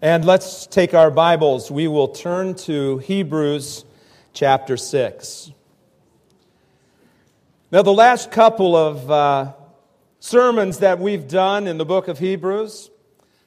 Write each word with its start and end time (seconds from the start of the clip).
And 0.00 0.24
let's 0.24 0.68
take 0.68 0.94
our 0.94 1.10
Bibles. 1.10 1.72
We 1.72 1.88
will 1.88 2.06
turn 2.06 2.54
to 2.54 2.98
Hebrews 2.98 3.84
chapter 4.32 4.76
6. 4.76 5.50
Now, 7.72 7.82
the 7.82 7.92
last 7.92 8.30
couple 8.30 8.76
of 8.76 9.10
uh, 9.10 9.54
sermons 10.20 10.78
that 10.78 11.00
we've 11.00 11.26
done 11.26 11.66
in 11.66 11.78
the 11.78 11.84
book 11.84 12.06
of 12.06 12.20
Hebrews, 12.20 12.92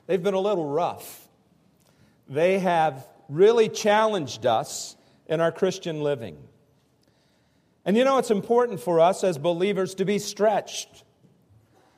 they've 0.07 0.21
been 0.21 0.33
a 0.33 0.41
little 0.41 0.67
rough. 0.67 1.25
They 2.27 2.59
have 2.59 3.07
really 3.29 3.69
challenged 3.69 4.45
us 4.45 4.97
in 5.27 5.39
our 5.39 5.53
Christian 5.53 6.01
living. 6.01 6.37
And 7.85 7.95
you 7.95 8.03
know, 8.03 8.17
it's 8.17 8.29
important 8.29 8.81
for 8.81 8.99
us 8.99 9.23
as 9.23 9.37
believers 9.37 9.95
to 9.95 10.03
be 10.03 10.19
stretched, 10.19 11.05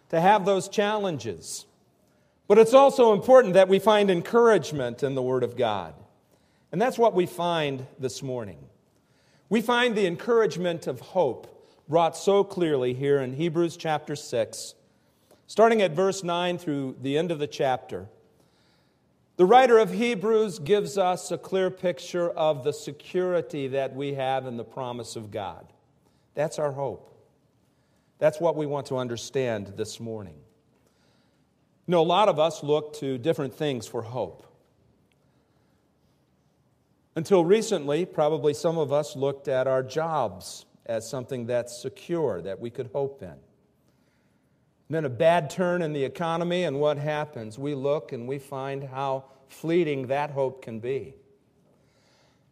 to 0.09 0.21
have 0.21 0.45
those 0.45 0.70
challenges. 0.70 1.65
But 2.48 2.57
it's 2.57 2.73
also 2.73 3.13
important 3.13 3.54
that 3.54 3.70
we 3.70 3.80
find 3.80 4.12
encouragement 4.12 5.04
in 5.04 5.16
the 5.16 5.22
Word 5.22 5.44
of 5.44 5.55
God. 5.55 5.94
And 6.72 6.81
that's 6.81 6.98
what 6.98 7.13
we 7.13 7.26
find 7.26 7.86
this 8.00 8.22
morning. 8.22 8.58
We 9.50 9.62
find 9.62 9.95
the 9.95 10.08
encouragement 10.08 10.88
of 10.88 11.00
hope 11.00 11.50
brought 11.88 12.17
so 12.17 12.44
clearly 12.44 12.94
here 12.94 13.22
in 13.22 13.34
Hebrews 13.34 13.77
chapter 13.77 14.16
6, 14.16 14.73
starting 15.48 15.81
at 15.81 15.91
verse 15.91 16.23
9 16.23 16.58
through 16.58 16.95
the 17.02 17.17
end 17.17 17.31
of 17.31 17.40
the 17.40 17.48
chapter. 17.48 18.08
The 19.36 19.45
writer 19.45 19.78
of 19.78 19.94
Hebrews 19.94 20.59
gives 20.59 20.98
us 20.98 21.31
a 21.31 21.38
clear 21.38 21.70
picture 21.70 22.30
of 22.30 22.64
the 22.64 22.73
security 22.73 23.67
that 23.70 23.95
we 23.95 24.14
have 24.14 24.45
in 24.45 24.58
the 24.58 24.64
promise 24.64 25.16
of 25.16 25.31
God. 25.31 25.66
That's 26.36 26.59
our 26.59 26.72
hope. 26.72 27.09
That's 28.20 28.39
what 28.39 28.55
we 28.55 28.66
want 28.66 28.88
to 28.88 28.98
understand 28.98 29.73
this 29.75 30.00
morning. 30.00 30.42
You 31.86 31.92
know, 31.92 32.02
a 32.02 32.04
lot 32.04 32.30
of 32.30 32.40
us 32.40 32.64
look 32.64 32.94
to 32.98 33.18
different 33.18 33.54
things 33.54 33.88
for 33.88 34.02
hope. 34.02 34.46
Until 37.16 37.44
recently, 37.44 38.06
probably 38.06 38.53
some 38.53 38.78
of 38.78 38.94
us 38.94 39.16
looked 39.16 39.48
at 39.48 39.67
our 39.67 39.84
jobs 39.84 40.66
as 40.86 41.08
something 41.09 41.45
that's 41.45 41.78
secure, 41.81 42.42
that 42.42 42.59
we 42.59 42.70
could 42.70 42.90
hope 42.94 43.22
in. 43.22 43.36
Then 44.90 45.06
a 45.06 45.09
bad 45.09 45.50
turn 45.50 45.81
in 45.81 45.94
the 45.94 46.03
economy, 46.03 46.64
and 46.64 46.80
what 46.80 46.98
happens? 46.98 47.59
We 47.59 47.75
look 47.75 48.12
and 48.12 48.28
we 48.28 48.40
find 48.40 48.84
how 48.84 49.25
fleeting 49.47 50.08
that 50.08 50.31
hope 50.31 50.62
can 50.62 50.80
be. 50.80 51.16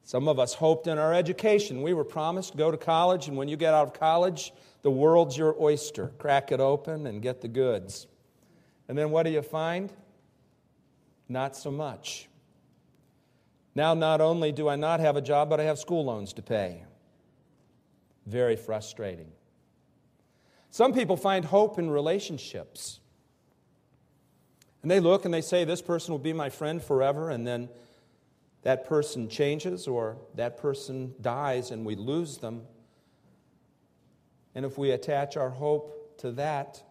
Some 0.04 0.28
of 0.28 0.40
us 0.40 0.54
hoped 0.54 0.88
in 0.88 0.98
our 0.98 1.14
education. 1.14 1.82
We 1.82 1.94
were 1.94 2.04
promised 2.04 2.58
go 2.58 2.72
to 2.72 2.78
college, 2.78 3.28
and 3.28 3.38
when 3.38 3.48
you 3.48 3.58
get 3.58 3.74
out 3.74 3.88
of 3.88 3.94
college, 3.94 4.52
the 4.82 4.92
world's 4.92 5.38
your 5.38 5.56
oyster. 5.60 6.12
Crack 6.18 6.52
it 6.52 6.60
open 6.60 7.08
and 7.08 7.22
get 7.22 7.42
the 7.42 7.48
goods. 7.48 8.08
And 8.92 8.98
then 8.98 9.10
what 9.10 9.24
do 9.24 9.30
you 9.30 9.42
find? 9.42 9.90
Not 11.30 11.56
so 11.56 11.72
much. 11.72 12.28
Now, 13.74 13.94
not 13.94 14.20
only 14.20 14.52
do 14.52 14.68
I 14.68 14.76
not 14.76 15.00
have 15.00 15.16
a 15.16 15.22
job, 15.22 15.50
but 15.50 15.62
I 15.62 15.64
have 15.64 15.80
school 15.80 16.04
loans 16.04 16.34
to 16.34 16.42
pay. 16.42 16.84
Very 18.26 18.58
frustrating. 18.58 19.32
Some 20.72 20.92
people 20.92 21.16
find 21.16 21.46
hope 21.46 21.80
in 21.80 21.90
relationships. 21.90 23.00
And 24.82 24.92
they 24.92 25.00
look 25.00 25.24
and 25.24 25.34
they 25.34 25.40
say, 25.40 25.64
This 25.64 25.82
person 25.82 26.12
will 26.12 26.20
be 26.20 26.34
my 26.34 26.50
friend 26.50 26.84
forever, 26.84 27.30
and 27.30 27.48
then 27.48 27.70
that 28.64 28.86
person 28.86 29.30
changes 29.30 29.88
or 29.88 30.18
that 30.36 30.58
person 30.58 31.16
dies 31.22 31.72
and 31.72 31.86
we 31.86 31.96
lose 31.96 32.40
them. 32.40 32.64
And 34.54 34.66
if 34.66 34.78
we 34.78 34.92
attach 34.92 35.38
our 35.38 35.52
hope 35.52 36.18
to 36.18 36.34
that, 36.34 36.84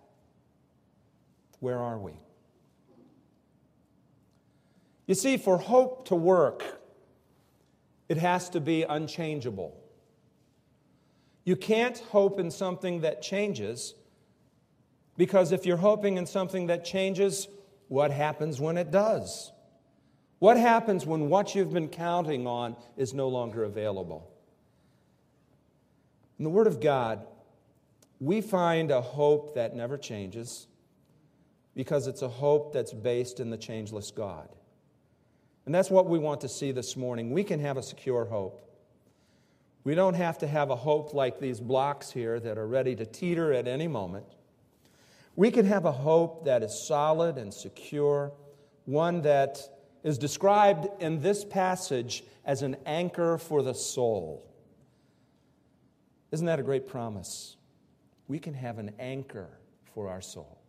where 1.61 1.79
are 1.79 1.99
we? 1.99 2.13
You 5.07 5.15
see, 5.15 5.37
for 5.37 5.59
hope 5.59 6.09
to 6.09 6.15
work, 6.15 6.81
it 8.09 8.17
has 8.17 8.49
to 8.51 8.61
be 8.61 8.83
unchangeable. 8.83 9.77
You 11.45 11.57
can't 11.57 11.99
hope 11.99 12.39
in 12.39 12.51
something 12.51 13.01
that 13.01 13.23
changes 13.23 13.95
because 15.17 15.53
if 15.53 15.67
you're 15.67 15.77
hoping 15.77 16.17
in 16.17 16.27
something 16.27 16.69
that 16.69 16.85
changes, 16.85 17.49
what 17.89 18.11
happens 18.11 18.61
when 18.61 18.77
it 18.79 18.91
does? 18.91 19.53
What 20.39 20.57
happens 20.57 21.05
when 21.05 21.29
what 21.29 21.55
you've 21.55 21.73
been 21.73 21.89
counting 21.89 22.47
on 22.47 22.77
is 22.97 23.13
no 23.13 23.29
longer 23.29 23.65
available? 23.65 24.31
In 26.39 26.45
the 26.45 26.51
Word 26.51 26.67
of 26.67 26.81
God, 26.81 27.27
we 28.19 28.41
find 28.41 28.91
a 28.91 29.03
hope 29.03 29.55
that 29.57 29.77
never 29.77 29.99
changes 29.99 30.67
because 31.75 32.07
it's 32.07 32.23
a 32.23 32.29
hope 32.29 32.73
that's 32.73 32.93
based 32.93 33.41
in 33.41 33.51
the 33.51 33.57
changeless 33.57 34.11
God. 34.11 34.49
And 35.67 35.75
that's 35.75 35.91
what 35.91 36.07
we 36.07 36.19
want 36.19 36.41
to 36.41 36.49
see 36.49 36.73
this 36.73 36.97
morning. 36.97 37.31
We 37.31 37.45
can 37.45 37.61
have 37.61 37.77
a 37.77 37.83
secure 37.83 38.25
hope. 38.25 38.61
We 39.85 39.95
don't 39.95 40.15
have 40.15 40.39
to 40.39 40.47
have 40.47 40.71
a 40.71 40.77
hope 40.77 41.15
like 41.15 41.41
these 41.41 41.61
blocks 41.61 42.11
here 42.11 42.39
that 42.41 42.59
are 42.59 42.67
ready 42.67 42.95
to 42.97 43.07
teeter 43.07 43.53
at 43.53 43.67
any 43.67 43.89
moment. 43.89 44.27
We 45.37 45.51
can 45.51 45.65
have 45.67 45.85
a 45.85 45.93
hope 45.93 46.45
that 46.45 46.63
is 46.63 46.87
solid 46.87 47.39
and 47.39 47.53
secure, 47.55 48.33
one 48.85 49.23
that 49.23 49.59
is 50.03 50.19
described 50.19 50.89
in 51.01 51.21
this 51.23 51.45
passage 51.45 52.25
as 52.45 52.63
an 52.63 52.77
anchor 52.85 53.39
for 53.39 53.63
the 53.63 53.75
soul. 53.75 54.47
Isn't 56.31 56.47
that 56.47 56.61
a 56.61 56.63
great 56.63 56.87
promise? 56.87 57.57
We 58.29 58.39
can 58.39 58.55
have 58.55 58.79
an 58.79 58.93
anchor 58.99 59.49
for 59.95 60.09
our 60.09 60.21
soul. 60.21 60.60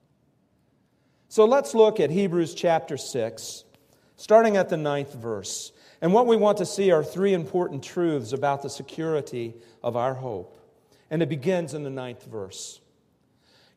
So 1.31 1.46
let's 1.46 1.74
look 1.74 2.02
at 2.02 2.09
Hebrews 2.09 2.53
chapter 2.53 2.97
6, 2.97 3.64
starting 4.18 4.58
at 4.58 4.68
the 4.68 4.75
ninth 4.75 5.14
verse. 5.14 5.72
And 6.02 6.12
what 6.12 6.28
we 6.28 6.36
want 6.36 6.58
to 6.58 6.66
see 6.66 6.92
are 6.92 7.06
three 7.06 7.34
important 7.34 7.86
truths 7.86 8.34
about 8.34 8.64
the 8.64 8.69
security 8.69 9.53
of 9.81 9.96
our 9.96 10.14
hope. 10.14 10.59
And 11.09 11.24
it 11.24 11.30
begins 11.30 11.74
in 11.74 11.84
the 11.84 11.90
ninth 11.90 12.25
verse. 12.25 12.81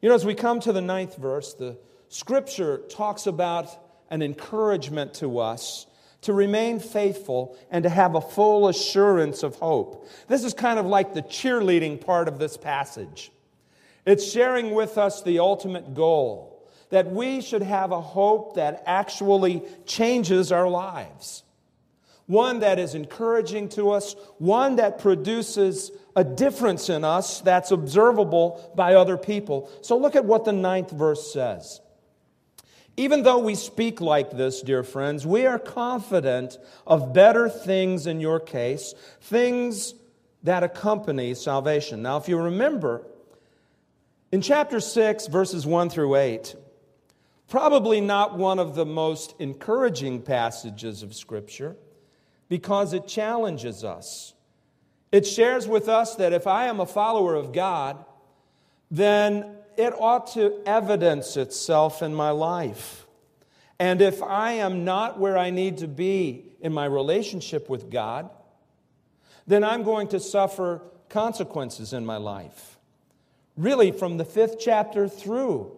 You 0.02 0.08
know, 0.08 0.16
as 0.16 0.26
we 0.26 0.34
come 0.34 0.58
to 0.62 0.72
the 0.72 0.80
ninth 0.80 1.16
verse, 1.16 1.54
the 1.54 1.78
scripture 2.08 2.78
talks 2.88 3.28
about 3.28 3.68
an 4.10 4.20
encouragement 4.20 5.14
to 5.14 5.38
us 5.38 5.86
to 6.22 6.32
remain 6.32 6.80
faithful 6.80 7.56
and 7.70 7.84
to 7.84 7.88
have 7.88 8.16
a 8.16 8.20
full 8.20 8.66
assurance 8.66 9.44
of 9.44 9.54
hope. 9.54 10.08
This 10.26 10.42
is 10.42 10.54
kind 10.54 10.80
of 10.80 10.86
like 10.86 11.14
the 11.14 11.22
cheerleading 11.22 12.04
part 12.04 12.26
of 12.26 12.40
this 12.40 12.56
passage. 12.56 13.30
It's 14.04 14.28
sharing 14.28 14.72
with 14.72 14.98
us 14.98 15.22
the 15.22 15.38
ultimate 15.38 15.94
goal 15.94 16.53
that 16.90 17.10
we 17.10 17.40
should 17.40 17.62
have 17.62 17.92
a 17.92 18.00
hope 18.00 18.56
that 18.56 18.82
actually 18.86 19.62
changes 19.86 20.52
our 20.52 20.68
lives. 20.68 21.42
One 22.26 22.60
that 22.60 22.78
is 22.78 22.94
encouraging 22.94 23.68
to 23.70 23.90
us, 23.90 24.16
one 24.38 24.76
that 24.76 24.98
produces 24.98 25.90
a 26.16 26.24
difference 26.24 26.88
in 26.88 27.04
us 27.04 27.40
that's 27.40 27.70
observable 27.70 28.72
by 28.74 28.94
other 28.94 29.18
people. 29.18 29.70
So 29.82 29.98
look 29.98 30.16
at 30.16 30.24
what 30.24 30.44
the 30.44 30.52
ninth 30.52 30.90
verse 30.90 31.32
says. 31.32 31.80
Even 32.96 33.24
though 33.24 33.38
we 33.38 33.56
speak 33.56 34.00
like 34.00 34.30
this, 34.30 34.62
dear 34.62 34.84
friends, 34.84 35.26
we 35.26 35.46
are 35.46 35.58
confident 35.58 36.58
of 36.86 37.12
better 37.12 37.48
things 37.48 38.06
in 38.06 38.20
your 38.20 38.38
case, 38.38 38.94
things 39.20 39.94
that 40.44 40.62
accompany 40.62 41.34
salvation. 41.34 42.02
Now, 42.02 42.18
if 42.18 42.28
you 42.28 42.38
remember, 42.38 43.04
in 44.30 44.40
chapter 44.40 44.78
6, 44.78 45.26
verses 45.26 45.66
1 45.66 45.90
through 45.90 46.14
8, 46.14 46.54
Probably 47.48 48.00
not 48.00 48.38
one 48.38 48.58
of 48.58 48.74
the 48.74 48.86
most 48.86 49.34
encouraging 49.38 50.22
passages 50.22 51.02
of 51.02 51.14
Scripture 51.14 51.76
because 52.48 52.92
it 52.92 53.06
challenges 53.06 53.84
us. 53.84 54.34
It 55.12 55.26
shares 55.26 55.68
with 55.68 55.88
us 55.88 56.16
that 56.16 56.32
if 56.32 56.46
I 56.46 56.66
am 56.66 56.80
a 56.80 56.86
follower 56.86 57.34
of 57.34 57.52
God, 57.52 58.04
then 58.90 59.56
it 59.76 59.92
ought 59.98 60.32
to 60.34 60.60
evidence 60.66 61.36
itself 61.36 62.02
in 62.02 62.14
my 62.14 62.30
life. 62.30 63.06
And 63.78 64.00
if 64.00 64.22
I 64.22 64.52
am 64.52 64.84
not 64.84 65.18
where 65.18 65.36
I 65.36 65.50
need 65.50 65.78
to 65.78 65.88
be 65.88 66.44
in 66.60 66.72
my 66.72 66.86
relationship 66.86 67.68
with 67.68 67.90
God, 67.90 68.30
then 69.46 69.62
I'm 69.62 69.82
going 69.82 70.08
to 70.08 70.20
suffer 70.20 70.80
consequences 71.08 71.92
in 71.92 72.06
my 72.06 72.16
life. 72.16 72.78
Really, 73.56 73.92
from 73.92 74.16
the 74.16 74.24
fifth 74.24 74.56
chapter 74.58 75.08
through, 75.08 75.76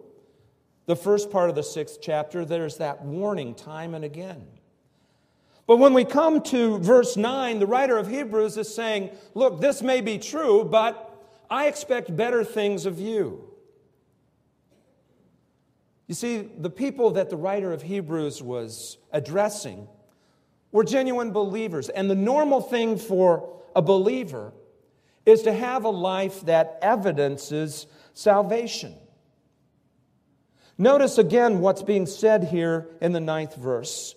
the 0.87 0.95
first 0.95 1.29
part 1.29 1.49
of 1.49 1.55
the 1.55 1.63
sixth 1.63 1.99
chapter, 2.01 2.43
there's 2.43 2.77
that 2.77 3.03
warning 3.03 3.53
time 3.53 3.93
and 3.93 4.03
again. 4.03 4.47
But 5.67 5.77
when 5.77 5.93
we 5.93 6.05
come 6.05 6.41
to 6.43 6.79
verse 6.79 7.17
9, 7.17 7.59
the 7.59 7.67
writer 7.67 7.97
of 7.97 8.07
Hebrews 8.07 8.57
is 8.57 8.73
saying, 8.73 9.11
Look, 9.33 9.59
this 9.59 9.81
may 9.81 9.99
be 9.99 10.17
true, 10.17 10.63
but 10.63 11.13
I 11.49 11.67
expect 11.67 12.15
better 12.15 12.43
things 12.43 12.85
of 12.85 12.99
you. 12.99 13.43
You 16.07 16.15
see, 16.15 16.49
the 16.57 16.69
people 16.69 17.11
that 17.11 17.29
the 17.29 17.35
writer 17.35 17.73
of 17.73 17.81
Hebrews 17.81 18.41
was 18.41 18.97
addressing 19.11 19.89
were 20.71 20.85
genuine 20.85 21.31
believers. 21.31 21.89
And 21.89 22.09
the 22.09 22.15
normal 22.15 22.61
thing 22.61 22.97
for 22.97 23.61
a 23.75 23.81
believer 23.81 24.53
is 25.25 25.41
to 25.43 25.51
have 25.51 25.83
a 25.83 25.89
life 25.89 26.45
that 26.45 26.79
evidences 26.81 27.87
salvation. 28.13 28.95
Notice 30.77 31.17
again 31.17 31.59
what's 31.59 31.81
being 31.81 32.05
said 32.05 32.43
here 32.43 32.87
in 33.01 33.11
the 33.11 33.19
ninth 33.19 33.55
verse. 33.55 34.15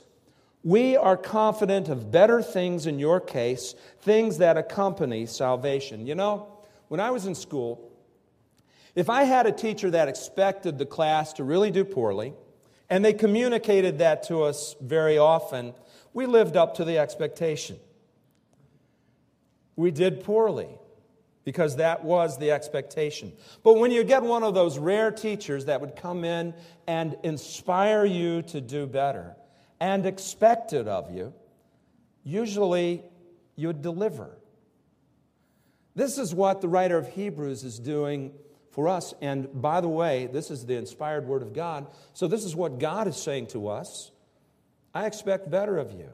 We 0.62 0.96
are 0.96 1.16
confident 1.16 1.88
of 1.88 2.10
better 2.10 2.42
things 2.42 2.86
in 2.86 2.98
your 2.98 3.18
case, 3.18 3.74
things 4.02 4.38
that 4.38 4.58
accompany 4.58 5.24
salvation. 5.24 6.06
You 6.06 6.14
know, 6.14 6.48
when 6.88 7.00
I 7.00 7.12
was 7.12 7.24
in 7.24 7.34
school, 7.34 7.90
if 8.94 9.08
I 9.08 9.22
had 9.22 9.46
a 9.46 9.52
teacher 9.52 9.90
that 9.92 10.08
expected 10.08 10.76
the 10.76 10.84
class 10.84 11.32
to 11.34 11.44
really 11.44 11.70
do 11.70 11.84
poorly, 11.84 12.34
and 12.90 13.02
they 13.02 13.14
communicated 13.14 13.98
that 13.98 14.24
to 14.24 14.42
us 14.42 14.76
very 14.82 15.16
often, 15.16 15.72
we 16.12 16.26
lived 16.26 16.56
up 16.56 16.74
to 16.74 16.84
the 16.84 16.98
expectation. 16.98 17.78
We 19.76 19.92
did 19.92 20.24
poorly 20.24 20.68
because 21.44 21.76
that 21.76 22.04
was 22.04 22.38
the 22.38 22.50
expectation. 22.50 23.32
But 23.62 23.78
when 23.78 23.90
you 23.90 24.04
get 24.04 24.22
one 24.22 24.42
of 24.42 24.54
those 24.54 24.78
rare 24.78 25.10
teachers 25.10 25.66
that 25.66 25.80
would 25.80 25.96
come 25.96 26.24
in 26.24 26.54
and 26.86 27.16
inspire 27.22 28.04
you 28.04 28.42
to 28.42 28.60
do 28.60 28.86
better 28.86 29.36
and 29.80 30.04
expect 30.04 30.72
it 30.72 30.86
of 30.86 31.10
you, 31.10 31.32
usually 32.24 33.02
you'd 33.56 33.82
deliver. 33.82 34.36
This 35.94 36.18
is 36.18 36.34
what 36.34 36.60
the 36.60 36.68
writer 36.68 36.98
of 36.98 37.08
Hebrews 37.08 37.64
is 37.64 37.78
doing 37.78 38.32
for 38.70 38.88
us. 38.88 39.12
And 39.20 39.60
by 39.60 39.80
the 39.80 39.88
way, 39.88 40.28
this 40.32 40.50
is 40.50 40.64
the 40.64 40.76
inspired 40.76 41.26
word 41.26 41.42
of 41.42 41.52
God. 41.52 41.88
So 42.12 42.28
this 42.28 42.44
is 42.44 42.54
what 42.54 42.78
God 42.78 43.08
is 43.08 43.16
saying 43.16 43.48
to 43.48 43.68
us 43.68 44.10
I 44.92 45.06
expect 45.06 45.50
better 45.50 45.78
of 45.78 45.92
you. 45.92 46.10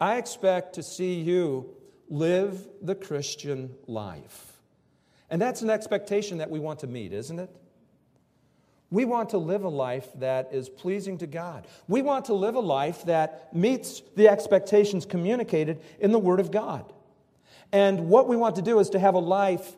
I 0.00 0.18
expect 0.18 0.74
to 0.74 0.82
see 0.82 1.20
you 1.20 1.74
live 2.08 2.66
the 2.82 2.94
Christian 2.94 3.74
life. 3.86 4.52
And 5.30 5.40
that's 5.40 5.62
an 5.62 5.70
expectation 5.70 6.38
that 6.38 6.50
we 6.50 6.60
want 6.60 6.80
to 6.80 6.86
meet, 6.86 7.12
isn't 7.12 7.38
it? 7.38 7.50
We 8.90 9.04
want 9.04 9.30
to 9.30 9.38
live 9.38 9.64
a 9.64 9.68
life 9.68 10.06
that 10.16 10.50
is 10.52 10.68
pleasing 10.68 11.18
to 11.18 11.26
God. 11.26 11.66
We 11.88 12.02
want 12.02 12.26
to 12.26 12.34
live 12.34 12.54
a 12.54 12.60
life 12.60 13.04
that 13.06 13.54
meets 13.54 14.02
the 14.14 14.28
expectations 14.28 15.04
communicated 15.04 15.80
in 15.98 16.12
the 16.12 16.18
Word 16.18 16.38
of 16.38 16.52
God. 16.52 16.92
And 17.72 18.08
what 18.08 18.28
we 18.28 18.36
want 18.36 18.56
to 18.56 18.62
do 18.62 18.78
is 18.78 18.90
to 18.90 19.00
have 19.00 19.14
a 19.14 19.18
life 19.18 19.72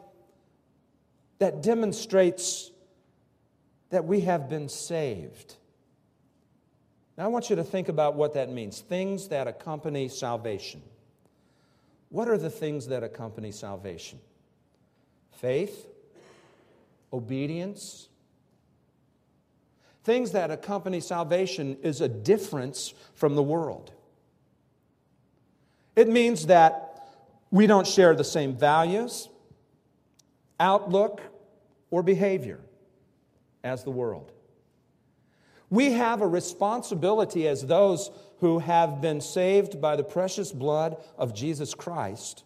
that 1.38 1.62
demonstrates 1.62 2.70
that 3.90 4.04
we 4.04 4.20
have 4.22 4.50
been 4.50 4.68
saved. 4.68 5.54
Now, 7.16 7.24
I 7.24 7.28
want 7.28 7.48
you 7.48 7.56
to 7.56 7.64
think 7.64 7.88
about 7.88 8.14
what 8.14 8.34
that 8.34 8.50
means 8.50 8.80
things 8.80 9.28
that 9.28 9.48
accompany 9.48 10.08
salvation. 10.08 10.82
What 12.08 12.28
are 12.28 12.38
the 12.38 12.50
things 12.50 12.86
that 12.88 13.02
accompany 13.02 13.52
salvation? 13.52 14.20
Faith, 15.32 15.88
obedience. 17.12 18.08
Things 20.04 20.32
that 20.32 20.50
accompany 20.50 21.00
salvation 21.00 21.76
is 21.82 22.00
a 22.00 22.08
difference 22.08 22.94
from 23.14 23.34
the 23.34 23.42
world. 23.42 23.92
It 25.96 26.08
means 26.08 26.46
that 26.46 27.08
we 27.50 27.66
don't 27.66 27.86
share 27.86 28.14
the 28.14 28.24
same 28.24 28.56
values, 28.56 29.28
outlook, 30.60 31.22
or 31.90 32.02
behavior 32.02 32.60
as 33.64 33.82
the 33.82 33.90
world. 33.90 34.30
We 35.70 35.92
have 35.92 36.20
a 36.20 36.26
responsibility 36.26 37.48
as 37.48 37.66
those 37.66 38.10
who 38.40 38.58
have 38.58 39.00
been 39.00 39.20
saved 39.20 39.80
by 39.80 39.96
the 39.96 40.04
precious 40.04 40.52
blood 40.52 40.96
of 41.16 41.34
Jesus 41.34 41.74
Christ 41.74 42.44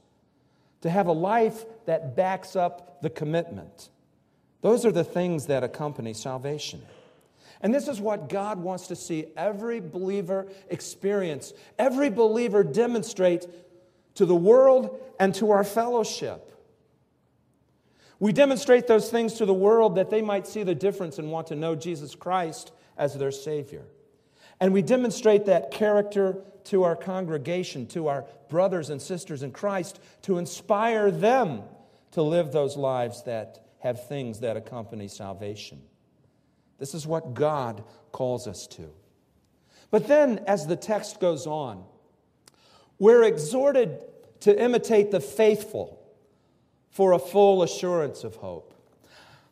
to 0.82 0.90
have 0.90 1.06
a 1.06 1.12
life 1.12 1.64
that 1.87 2.16
backs 2.16 2.56
up 2.56 3.02
the 3.02 3.10
commitment. 3.10 3.90
Those 4.62 4.84
are 4.84 4.92
the 4.92 5.04
things 5.04 5.46
that 5.46 5.64
accompany 5.64 6.14
salvation. 6.14 6.82
And 7.62 7.75
this 7.75 7.88
is 7.88 8.00
what 8.00 8.28
God 8.28 8.58
wants 8.58 8.87
to 8.88 8.96
see 8.96 9.26
every 9.37 9.81
believer 9.81 10.46
experience, 10.69 11.52
every 11.78 12.08
believer 12.08 12.62
demonstrate 12.64 13.46
to 14.14 14.25
the 14.25 14.34
world 14.34 14.98
and 15.19 15.34
to 15.37 15.50
our 15.50 15.64
fellowship. 15.64 16.46
We 18.19 18.32
demonstrate 18.32 18.87
those 18.87 19.10
things 19.10 19.34
to 19.34 19.46
the 19.46 19.54
world 19.54 19.96
that 19.96 20.10
they 20.10 20.22
might 20.22 20.46
see 20.46 20.62
the 20.62 20.75
difference 20.75 21.19
and 21.19 21.31
want 21.31 21.46
to 21.48 21.56
know 21.56 21.75
Jesus 21.75 22.14
Christ 22.14 22.72
as 22.96 23.14
their 23.14 23.32
Savior. 23.32 23.84
And 24.61 24.73
we 24.73 24.83
demonstrate 24.83 25.47
that 25.47 25.71
character 25.71 26.37
to 26.65 26.83
our 26.83 26.95
congregation, 26.97 27.87
to 27.89 28.09
our 28.09 28.27
brothers 28.49 28.91
and 28.91 29.01
sisters 29.01 29.43
in 29.43 29.53
Christ, 29.53 29.99
to 30.23 30.39
inspire 30.39 31.11
them 31.11 31.62
to 32.12 32.23
live 32.23 32.53
those 32.53 32.77
lives 32.77 33.23
that 33.25 33.65
have 33.79 34.07
things 34.09 34.41
that 34.41 34.57
accompany 34.57 35.09
salvation. 35.09 35.81
This 36.79 36.95
is 36.95 37.07
what 37.07 37.35
God 37.35 37.83
calls 38.12 38.47
us 38.47 38.67
to. 38.69 38.91
But 39.91 40.07
then, 40.07 40.45
as 40.47 40.67
the 40.67 40.77
text 40.77 41.21
goes 41.21 41.47
on, 41.47 41.85
we're 42.99 43.25
exhorted 43.25 43.99
to 44.41 44.62
imitate 44.62 45.11
the 45.11 45.21
faithful 45.21 46.01
for 46.91 47.12
a 47.12 47.19
full 47.19 47.62
assurance 47.62 48.25
of 48.25 48.37
hope. 48.37 48.75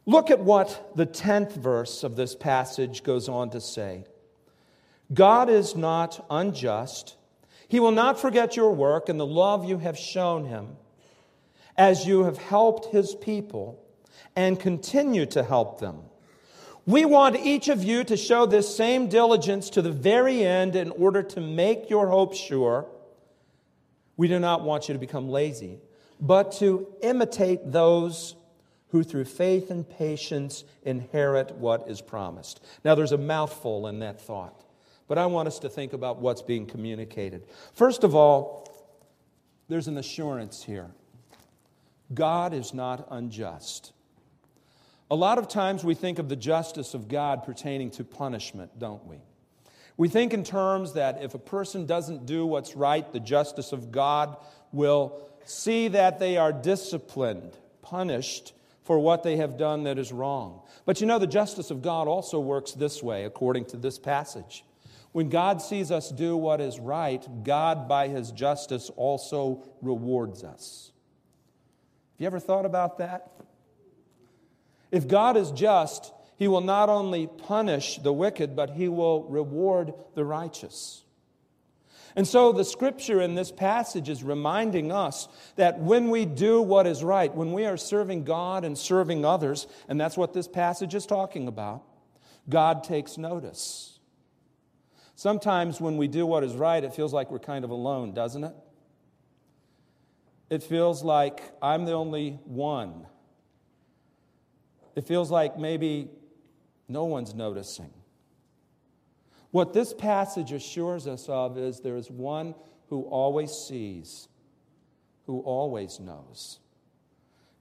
Look 0.06 0.30
at 0.30 0.40
what 0.40 0.92
the 0.96 1.06
10th 1.06 1.56
verse 1.56 2.02
of 2.02 2.16
this 2.16 2.34
passage 2.34 3.02
goes 3.02 3.28
on 3.28 3.50
to 3.50 3.60
say. 3.60 4.04
God 5.12 5.48
is 5.48 5.74
not 5.74 6.24
unjust. 6.30 7.16
He 7.68 7.80
will 7.80 7.92
not 7.92 8.20
forget 8.20 8.56
your 8.56 8.74
work 8.74 9.08
and 9.08 9.18
the 9.18 9.26
love 9.26 9.64
you 9.64 9.78
have 9.78 9.98
shown 9.98 10.44
him 10.44 10.76
as 11.76 12.06
you 12.06 12.24
have 12.24 12.38
helped 12.38 12.86
his 12.86 13.14
people 13.14 13.82
and 14.34 14.58
continue 14.58 15.26
to 15.26 15.42
help 15.42 15.80
them. 15.80 16.00
We 16.86 17.04
want 17.04 17.36
each 17.36 17.68
of 17.68 17.84
you 17.84 18.02
to 18.04 18.16
show 18.16 18.46
this 18.46 18.74
same 18.74 19.08
diligence 19.08 19.70
to 19.70 19.82
the 19.82 19.92
very 19.92 20.42
end 20.42 20.74
in 20.74 20.90
order 20.90 21.22
to 21.22 21.40
make 21.40 21.90
your 21.90 22.08
hope 22.08 22.34
sure. 22.34 22.86
We 24.16 24.26
do 24.26 24.38
not 24.38 24.62
want 24.62 24.88
you 24.88 24.94
to 24.94 24.98
become 24.98 25.28
lazy, 25.28 25.80
but 26.20 26.52
to 26.52 26.88
imitate 27.02 27.72
those 27.72 28.34
who 28.88 29.04
through 29.04 29.26
faith 29.26 29.70
and 29.70 29.88
patience 29.88 30.64
inherit 30.82 31.54
what 31.56 31.88
is 31.88 32.00
promised. 32.00 32.64
Now, 32.84 32.94
there's 32.94 33.12
a 33.12 33.18
mouthful 33.18 33.86
in 33.86 33.98
that 34.00 34.20
thought. 34.20 34.64
But 35.08 35.18
I 35.18 35.26
want 35.26 35.48
us 35.48 35.58
to 35.60 35.68
think 35.68 35.94
about 35.94 36.20
what's 36.20 36.42
being 36.42 36.66
communicated. 36.66 37.46
First 37.74 38.04
of 38.04 38.14
all, 38.14 38.68
there's 39.68 39.88
an 39.88 39.98
assurance 39.98 40.62
here 40.62 40.90
God 42.12 42.54
is 42.54 42.72
not 42.72 43.06
unjust. 43.10 43.92
A 45.10 45.16
lot 45.16 45.38
of 45.38 45.48
times 45.48 45.84
we 45.84 45.94
think 45.94 46.18
of 46.18 46.28
the 46.28 46.36
justice 46.36 46.94
of 46.94 47.08
God 47.08 47.44
pertaining 47.44 47.90
to 47.92 48.04
punishment, 48.04 48.78
don't 48.78 49.06
we? 49.06 49.20
We 49.96 50.08
think 50.08 50.32
in 50.32 50.44
terms 50.44 50.92
that 50.92 51.22
if 51.22 51.34
a 51.34 51.38
person 51.38 51.86
doesn't 51.86 52.26
do 52.26 52.46
what's 52.46 52.76
right, 52.76 53.10
the 53.12 53.20
justice 53.20 53.72
of 53.72 53.90
God 53.90 54.36
will 54.70 55.28
see 55.44 55.88
that 55.88 56.18
they 56.18 56.36
are 56.36 56.52
disciplined, 56.52 57.56
punished 57.82 58.52
for 58.84 58.98
what 58.98 59.22
they 59.22 59.36
have 59.36 59.58
done 59.58 59.84
that 59.84 59.98
is 59.98 60.12
wrong. 60.12 60.62
But 60.86 61.00
you 61.00 61.06
know, 61.06 61.18
the 61.18 61.26
justice 61.26 61.70
of 61.70 61.82
God 61.82 62.06
also 62.06 62.38
works 62.38 62.72
this 62.72 63.02
way, 63.02 63.24
according 63.24 63.66
to 63.66 63.76
this 63.76 63.98
passage. 63.98 64.64
When 65.12 65.28
God 65.28 65.62
sees 65.62 65.90
us 65.90 66.10
do 66.10 66.36
what 66.36 66.60
is 66.60 66.78
right, 66.78 67.26
God, 67.42 67.88
by 67.88 68.08
his 68.08 68.30
justice, 68.30 68.90
also 68.96 69.64
rewards 69.80 70.44
us. 70.44 70.92
Have 72.14 72.20
you 72.20 72.26
ever 72.26 72.40
thought 72.40 72.66
about 72.66 72.98
that? 72.98 73.30
If 74.90 75.08
God 75.08 75.36
is 75.36 75.50
just, 75.50 76.12
he 76.36 76.48
will 76.48 76.60
not 76.60 76.88
only 76.88 77.26
punish 77.26 77.98
the 77.98 78.12
wicked, 78.12 78.54
but 78.54 78.70
he 78.70 78.88
will 78.88 79.24
reward 79.24 79.92
the 80.14 80.24
righteous. 80.24 81.04
And 82.16 82.26
so 82.26 82.52
the 82.52 82.64
scripture 82.64 83.20
in 83.20 83.34
this 83.34 83.52
passage 83.52 84.08
is 84.08 84.24
reminding 84.24 84.90
us 84.90 85.28
that 85.56 85.78
when 85.78 86.10
we 86.10 86.24
do 86.24 86.60
what 86.60 86.86
is 86.86 87.04
right, 87.04 87.32
when 87.32 87.52
we 87.52 87.64
are 87.66 87.76
serving 87.76 88.24
God 88.24 88.64
and 88.64 88.76
serving 88.76 89.24
others, 89.24 89.66
and 89.88 90.00
that's 90.00 90.16
what 90.16 90.32
this 90.32 90.48
passage 90.48 90.94
is 90.94 91.06
talking 91.06 91.48
about, 91.48 91.84
God 92.48 92.82
takes 92.82 93.18
notice. 93.18 93.97
Sometimes 95.18 95.80
when 95.80 95.96
we 95.96 96.06
do 96.06 96.24
what 96.24 96.44
is 96.44 96.54
right, 96.54 96.84
it 96.84 96.94
feels 96.94 97.12
like 97.12 97.32
we're 97.32 97.40
kind 97.40 97.64
of 97.64 97.70
alone, 97.70 98.14
doesn't 98.14 98.44
it? 98.44 98.54
It 100.48 100.62
feels 100.62 101.02
like 101.02 101.42
I'm 101.60 101.86
the 101.86 101.92
only 101.94 102.38
one. 102.44 103.04
It 104.94 105.08
feels 105.08 105.28
like 105.28 105.58
maybe 105.58 106.08
no 106.86 107.06
one's 107.06 107.34
noticing. 107.34 107.90
What 109.50 109.72
this 109.72 109.92
passage 109.92 110.52
assures 110.52 111.08
us 111.08 111.28
of 111.28 111.58
is 111.58 111.80
there 111.80 111.96
is 111.96 112.08
one 112.08 112.54
who 112.88 113.02
always 113.02 113.50
sees, 113.50 114.28
who 115.26 115.40
always 115.40 115.98
knows. 115.98 116.60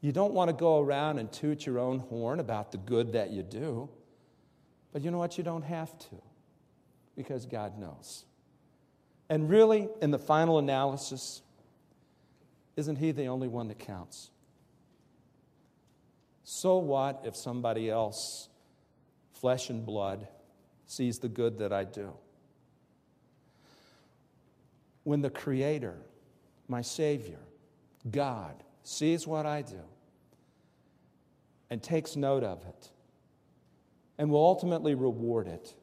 You 0.01 0.11
don't 0.11 0.33
want 0.33 0.49
to 0.49 0.53
go 0.53 0.79
around 0.79 1.17
and 1.17 1.33
toot 1.33 1.65
your 1.65 1.79
own 1.79 1.97
horn 1.97 2.39
about 2.39 2.71
the 2.71 2.77
good 2.77 3.13
that 3.13 3.31
you 3.31 3.41
do, 3.41 3.89
but 4.93 5.01
you 5.01 5.09
know 5.09 5.17
what? 5.17 5.39
You 5.39 5.43
don't 5.43 5.63
have 5.63 5.97
to 5.97 6.21
because 7.17 7.45
God 7.45 7.77
knows. 7.77 8.23
And 9.29 9.49
really, 9.49 9.89
in 10.01 10.11
the 10.11 10.19
final 10.19 10.59
analysis, 10.59 11.41
isn't 12.77 12.95
He 12.95 13.11
the 13.11 13.25
only 13.25 13.49
one 13.49 13.67
that 13.67 13.79
counts? 13.79 14.29
So 16.45 16.77
what 16.77 17.23
if 17.25 17.35
somebody 17.35 17.89
else, 17.89 18.47
flesh 19.33 19.69
and 19.69 19.85
blood, 19.85 20.29
sees 20.85 21.19
the 21.19 21.27
good 21.27 21.57
that 21.57 21.73
I 21.73 21.83
do? 21.83 22.13
when 25.07 25.21
the 25.21 25.29
Creator, 25.29 25.95
my 26.67 26.81
Savior, 26.81 27.39
God, 28.11 28.61
sees 28.83 29.25
what 29.25 29.45
I 29.45 29.61
do 29.61 29.79
and 31.69 31.81
takes 31.81 32.17
note 32.17 32.43
of 32.43 32.61
it 32.65 32.89
and 34.17 34.29
will 34.29 34.43
ultimately 34.43 34.95
reward 34.95 35.47
it. 35.47 35.73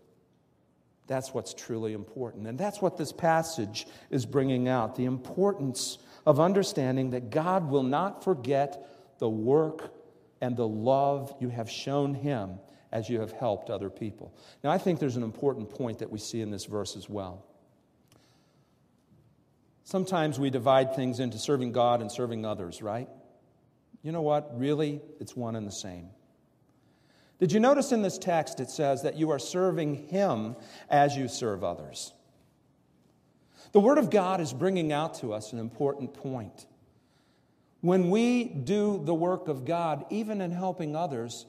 That's 1.07 1.35
what's 1.35 1.53
truly 1.53 1.93
important. 1.93 2.47
And 2.47 2.59
that's 2.59 2.81
what 2.81 2.97
this 2.97 3.13
passage 3.13 3.87
is 4.11 4.25
bringing 4.25 4.69
out 4.69 4.97
the 4.97 5.05
importance 5.05 5.99
of 6.25 6.41
understanding 6.41 7.11
that 7.11 7.31
God 7.31 7.69
will 7.69 7.83
not 7.83 8.25
forget 8.25 8.89
the 9.19 9.29
work 9.29 9.93
and 10.41 10.57
the 10.57 10.67
love 10.67 11.35
you 11.41 11.49
have 11.51 11.71
shown 11.71 12.15
Him 12.15 12.59
as 12.91 13.09
you 13.11 13.21
have 13.21 13.33
helped 13.33 13.71
other 13.71 13.91
people. 13.91 14.33
Now, 14.63 14.71
I 14.71 14.79
think 14.79 14.99
there's 14.99 15.17
an 15.17 15.23
important 15.23 15.71
point 15.71 15.99
that 15.99 16.11
we 16.11 16.19
see 16.19 16.41
in 16.41 16.51
this 16.51 16.65
verse 16.65 16.97
as 16.97 17.09
well. 17.09 17.45
Sometimes 19.83 20.39
we 20.39 20.49
divide 20.49 20.95
things 20.97 21.21
into 21.21 21.39
serving 21.39 21.73
God 21.73 22.01
and 22.01 22.11
serving 22.11 22.47
others, 22.47 22.81
right? 22.81 23.09
You 24.03 24.13
know 24.13 24.23
what? 24.23 24.59
Really, 24.59 25.03
it's 25.21 25.37
one 25.37 25.57
and 25.57 25.67
the 25.67 25.73
same. 25.73 26.09
Did 27.39 27.53
you 27.53 27.61
notice 27.61 27.93
in 27.93 28.03
this 28.03 28.19
text 28.19 28.61
it 28.61 28.71
says 28.71 29.03
that 29.03 29.17
you 29.17 29.31
are 29.31 29.39
serving 29.39 30.09
Him 30.09 30.57
as 30.89 31.17
you 31.17 31.29
serve 31.29 31.65
others? 31.65 32.13
The 33.73 33.81
Word 33.81 33.99
of 33.99 34.09
God 34.11 34.41
is 34.41 34.53
bringing 34.53 34.93
out 34.93 35.15
to 35.15 35.33
us 35.33 35.53
an 35.53 35.59
important 35.59 36.15
point. 36.15 36.67
When 37.81 38.09
we 38.09 38.45
do 38.45 39.03
the 39.05 39.15
work 39.15 39.49
of 39.49 39.65
God, 39.65 40.07
even 40.11 40.41
in 40.41 40.53
helping 40.53 40.95
others, 40.95 41.47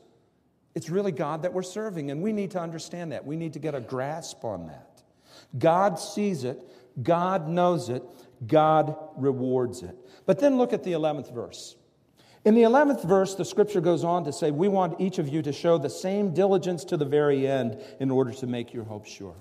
it's 0.73 0.89
really 0.89 1.11
God 1.11 1.43
that 1.43 1.53
we're 1.53 1.61
serving, 1.61 2.11
and 2.11 2.21
we 2.21 2.33
need 2.33 2.51
to 2.51 2.59
understand 2.59 3.11
that. 3.11 3.25
We 3.25 3.37
need 3.37 3.53
to 3.53 3.59
get 3.59 3.75
a 3.75 3.79
grasp 3.79 4.43
on 4.43 4.67
that. 4.67 5.03
God 5.57 5.99
sees 5.99 6.43
it, 6.43 6.59
God 7.01 7.47
knows 7.47 7.89
it, 7.89 8.03
God 8.45 8.97
rewards 9.15 9.83
it. 9.83 9.95
But 10.25 10.39
then 10.39 10.57
look 10.57 10.73
at 10.73 10.83
the 10.83 10.91
11th 10.93 11.33
verse. 11.33 11.75
In 12.45 12.53
the 12.53 12.61
11th 12.61 13.03
verse, 13.03 13.33
the 13.33 13.43
scripture 13.43 13.81
goes 13.81 14.03
on 14.03 14.25
to 14.25 14.31
say, 14.31 14.51
We 14.51 14.67
want 14.67 15.01
each 15.01 15.17
of 15.17 15.27
you 15.27 15.41
to 15.41 15.51
show 15.51 15.79
the 15.79 15.89
same 15.89 16.33
diligence 16.33 16.85
to 16.85 16.97
the 16.97 17.05
very 17.05 17.47
end 17.47 17.81
in 17.99 18.11
order 18.11 18.31
to 18.33 18.45
make 18.47 18.71
your 18.71 18.83
hope 18.83 19.07
sure. 19.07 19.35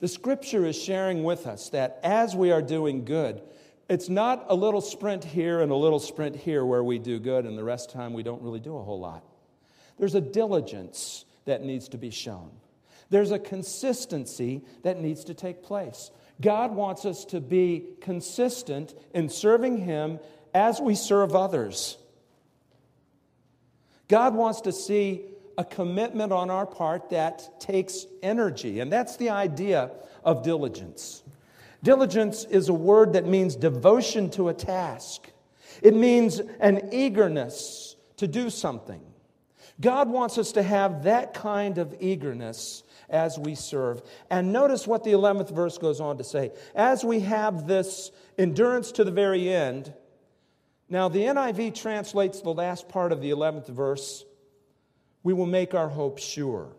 The 0.00 0.08
scripture 0.08 0.66
is 0.66 0.80
sharing 0.80 1.24
with 1.24 1.46
us 1.46 1.70
that 1.70 1.98
as 2.02 2.36
we 2.36 2.52
are 2.52 2.60
doing 2.60 3.06
good, 3.06 3.40
it's 3.88 4.10
not 4.10 4.44
a 4.48 4.54
little 4.54 4.82
sprint 4.82 5.24
here 5.24 5.62
and 5.62 5.72
a 5.72 5.76
little 5.76 5.98
sprint 5.98 6.36
here 6.36 6.64
where 6.64 6.84
we 6.84 6.98
do 6.98 7.18
good 7.18 7.46
and 7.46 7.56
the 7.56 7.64
rest 7.64 7.88
of 7.88 7.94
the 7.94 7.98
time 8.00 8.12
we 8.12 8.22
don't 8.22 8.42
really 8.42 8.60
do 8.60 8.76
a 8.76 8.82
whole 8.82 9.00
lot. 9.00 9.24
There's 9.98 10.14
a 10.14 10.20
diligence 10.20 11.24
that 11.46 11.62
needs 11.62 11.88
to 11.88 11.98
be 11.98 12.10
shown. 12.10 12.50
There's 13.08 13.30
a 13.30 13.38
consistency 13.38 14.62
that 14.82 15.00
needs 15.00 15.24
to 15.24 15.34
take 15.34 15.62
place. 15.62 16.10
God 16.40 16.74
wants 16.74 17.06
us 17.06 17.24
to 17.26 17.40
be 17.40 17.86
consistent 18.00 18.94
in 19.14 19.28
serving 19.28 19.78
Him 19.78 20.18
as 20.54 20.80
we 20.80 20.94
serve 20.94 21.34
others. 21.34 21.98
God 24.08 24.34
wants 24.34 24.62
to 24.62 24.72
see 24.72 25.22
a 25.58 25.64
commitment 25.64 26.32
on 26.32 26.50
our 26.50 26.66
part 26.66 27.10
that 27.10 27.60
takes 27.60 28.06
energy, 28.22 28.80
and 28.80 28.92
that's 28.92 29.16
the 29.16 29.30
idea 29.30 29.90
of 30.24 30.42
diligence. 30.42 31.22
Diligence 31.82 32.44
is 32.44 32.68
a 32.68 32.74
word 32.74 33.12
that 33.12 33.26
means 33.26 33.56
devotion 33.56 34.30
to 34.30 34.48
a 34.48 34.54
task, 34.54 35.28
it 35.82 35.94
means 35.94 36.40
an 36.60 36.88
eagerness 36.92 37.96
to 38.16 38.28
do 38.28 38.48
something. 38.48 39.00
God 39.80 40.08
wants 40.08 40.38
us 40.38 40.52
to 40.52 40.62
have 40.62 41.02
that 41.02 41.34
kind 41.34 41.78
of 41.78 41.96
eagerness 42.00 42.84
as 43.10 43.38
we 43.38 43.56
serve. 43.56 44.02
And 44.30 44.52
notice 44.52 44.86
what 44.86 45.02
the 45.02 45.10
11th 45.10 45.50
verse 45.50 45.78
goes 45.78 46.00
on 46.00 46.18
to 46.18 46.24
say. 46.24 46.52
As 46.76 47.04
we 47.04 47.20
have 47.20 47.66
this 47.66 48.12
endurance 48.38 48.92
to 48.92 49.04
the 49.04 49.10
very 49.10 49.52
end, 49.52 49.92
now, 50.88 51.08
the 51.08 51.20
NIV 51.20 51.74
translates 51.74 52.40
the 52.40 52.52
last 52.52 52.88
part 52.88 53.12
of 53.12 53.20
the 53.20 53.30
11th 53.30 53.68
verse 53.68 54.24
we 55.22 55.32
will 55.32 55.46
make 55.46 55.74
our 55.74 55.88
hope 55.88 56.18
sure. 56.18 56.76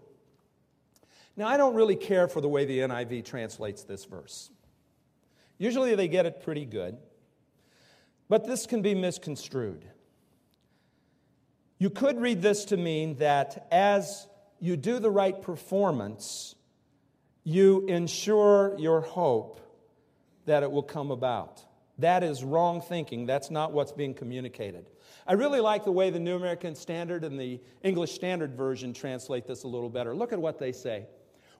Now, 1.35 1.47
I 1.47 1.57
don't 1.57 1.75
really 1.75 1.95
care 1.95 2.27
for 2.27 2.39
the 2.39 2.47
way 2.47 2.65
the 2.65 2.79
NIV 2.79 3.25
translates 3.25 3.83
this 3.83 4.05
verse. 4.05 4.51
Usually 5.57 5.95
they 5.95 6.07
get 6.07 6.25
it 6.25 6.43
pretty 6.43 6.65
good, 6.65 6.97
but 8.29 8.45
this 8.45 8.65
can 8.65 8.81
be 8.81 8.93
misconstrued. 8.93 9.83
You 11.77 11.89
could 11.89 12.21
read 12.21 12.41
this 12.41 12.65
to 12.65 12.77
mean 12.77 13.15
that 13.15 13.67
as 13.71 14.27
you 14.59 14.77
do 14.77 14.99
the 14.99 15.11
right 15.11 15.41
performance, 15.41 16.55
you 17.43 17.85
ensure 17.87 18.75
your 18.77 19.01
hope 19.01 19.59
that 20.45 20.63
it 20.63 20.71
will 20.71 20.83
come 20.83 21.11
about. 21.11 21.61
That 21.99 22.23
is 22.23 22.43
wrong 22.43 22.81
thinking. 22.81 23.25
That's 23.25 23.49
not 23.49 23.71
what's 23.71 23.91
being 23.91 24.13
communicated. 24.13 24.85
I 25.27 25.33
really 25.33 25.61
like 25.61 25.85
the 25.85 25.91
way 25.91 26.09
the 26.09 26.19
New 26.19 26.35
American 26.35 26.75
Standard 26.75 27.23
and 27.23 27.39
the 27.39 27.59
English 27.83 28.13
Standard 28.13 28.55
Version 28.55 28.93
translate 28.93 29.47
this 29.47 29.63
a 29.63 29.67
little 29.67 29.89
better. 29.89 30.15
Look 30.15 30.33
at 30.33 30.39
what 30.39 30.59
they 30.59 30.71
say. 30.71 31.07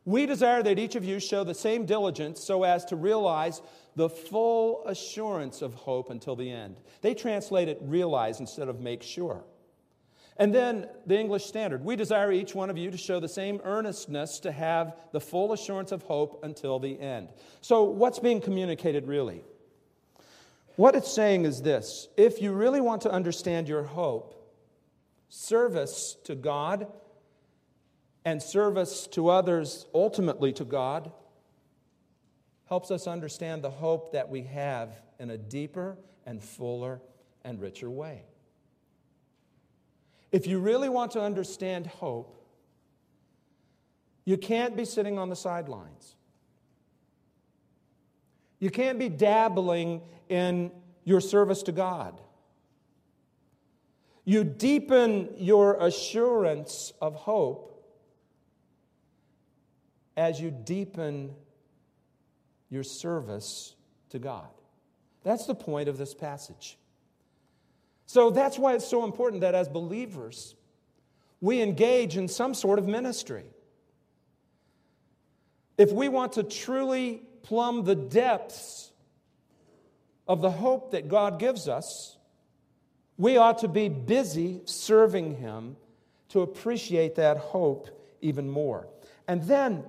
We 0.04 0.27
desire 0.27 0.62
that 0.62 0.77
each 0.77 0.96
of 0.96 1.04
you 1.04 1.20
show 1.20 1.44
the 1.44 1.56
same 1.56 1.86
diligence 1.86 2.44
so 2.44 2.63
as 2.63 2.86
to 2.86 2.96
realize 2.96 3.62
the 3.96 4.10
full 4.10 4.86
assurance 4.86 5.63
of 5.63 5.74
hope 5.74 6.12
until 6.12 6.36
the 6.36 6.51
end. 6.51 6.77
They 7.01 7.15
translate 7.15 7.70
it 7.70 7.80
realize 7.82 8.39
instead 8.39 8.68
of 8.68 8.80
make 8.80 9.01
sure. 9.01 9.44
And 10.38 10.54
then 10.54 10.89
the 11.08 11.18
English 11.18 11.46
Standard. 11.46 11.84
We 11.84 11.96
desire 11.96 12.32
each 12.32 12.54
one 12.54 12.70
of 12.70 12.77
you 12.77 12.92
to 12.92 12.98
show 12.98 13.20
the 13.20 13.30
same 13.30 13.62
earnestness 13.63 14.39
to 14.42 14.51
have 14.51 14.96
the 15.12 15.22
full 15.22 15.54
assurance 15.54 15.92
of 15.92 16.04
hope 16.04 16.44
until 16.44 16.77
the 16.77 17.00
end. 17.00 17.30
So, 17.62 17.84
what's 17.84 18.20
being 18.20 18.42
communicated 18.42 19.08
really? 19.08 19.44
What 20.75 20.96
it's 20.96 21.12
saying 21.12 21.46
is 21.46 21.62
this 21.62 22.08
if 22.17 22.41
you 22.41 22.51
really 22.51 22.82
want 22.82 23.01
to 23.03 23.12
understand 23.12 23.67
your 23.67 23.84
hope, 23.84 24.36
service 25.29 26.17
to 26.25 26.36
God 26.36 26.88
and 28.24 28.41
service 28.41 29.08
to 29.08 29.29
others, 29.29 29.86
ultimately 29.94 30.51
to 30.53 30.65
God, 30.65 31.12
helps 32.67 32.91
us 32.91 33.08
understand 33.08 33.63
the 33.63 33.70
hope 33.70 34.12
that 34.13 34.29
we 34.29 34.44
have 34.44 34.89
in 35.20 35.29
a 35.29 35.38
deeper 35.38 35.98
and 36.25 36.41
fuller 36.41 37.00
and 37.44 37.62
richer 37.62 37.89
way. 37.89 38.24
If 40.32 40.48
you 40.48 40.60
really 40.60 40.89
want 40.89 41.12
to 41.12 41.22
understand 41.22 41.88
hope, 41.88 42.36
you 44.25 44.38
can't 44.38 44.75
be 44.75 44.84
sitting 44.84 45.20
on 45.20 45.29
the 45.29 45.36
sidelines. 45.36 46.15
You 48.66 48.72
can't 48.72 48.98
be 48.98 49.10
dabbling 49.10 50.02
in 50.28 50.72
your 51.04 51.22
service 51.22 51.62
to 51.62 51.72
God. 51.72 52.20
You 54.24 54.44
deepen 54.44 55.30
your 55.38 55.76
assurance 55.76 56.92
of 57.00 57.14
hope 57.14 57.86
as 60.18 60.42
you 60.42 60.50
deepen 60.50 61.36
your 62.72 62.82
service 62.82 63.76
to 64.10 64.18
God. 64.18 64.50
That's 65.24 65.46
the 65.46 65.54
point 65.54 65.88
of 65.88 66.00
this 66.00 66.16
passage. 66.16 66.80
So 68.08 68.32
that's 68.32 68.58
why 68.58 68.74
it's 68.74 68.88
so 68.88 69.06
important 69.06 69.42
that 69.42 69.54
as 69.54 69.70
believers, 69.70 70.56
we 71.40 71.62
engage 71.62 72.18
in 72.18 72.28
some 72.28 72.56
sort 72.56 72.80
of 72.80 72.88
ministry. 72.88 73.46
If 75.78 75.92
we 75.92 76.10
want 76.10 76.34
to 76.34 76.42
truly 76.42 77.22
plumb 77.46 77.84
the 77.84 77.96
depths 77.96 78.92
of 80.28 80.42
the 80.42 80.50
hope 80.50 80.92
that 80.92 81.08
God 81.08 81.40
gives 81.40 81.68
us, 81.68 82.18
we 83.18 83.38
ought 83.38 83.60
to 83.60 83.68
be 83.68 83.88
busy 83.88 84.62
serving 84.66 85.38
Him 85.38 85.78
to 86.30 86.42
appreciate 86.42 87.16
that 87.16 87.38
hope 87.38 87.88
even 88.22 88.50
more. 88.50 88.88
And 89.28 89.44
then, 89.44 89.84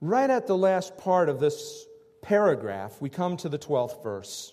right 0.00 0.28
at 0.28 0.48
the 0.48 0.56
last 0.56 0.98
part 0.98 1.28
of 1.28 1.38
this 1.38 1.86
paragraph, 2.22 3.00
we 3.00 3.08
come 3.08 3.36
to 3.38 3.48
the 3.48 3.58
12th 3.58 4.02
verse. 4.02 4.52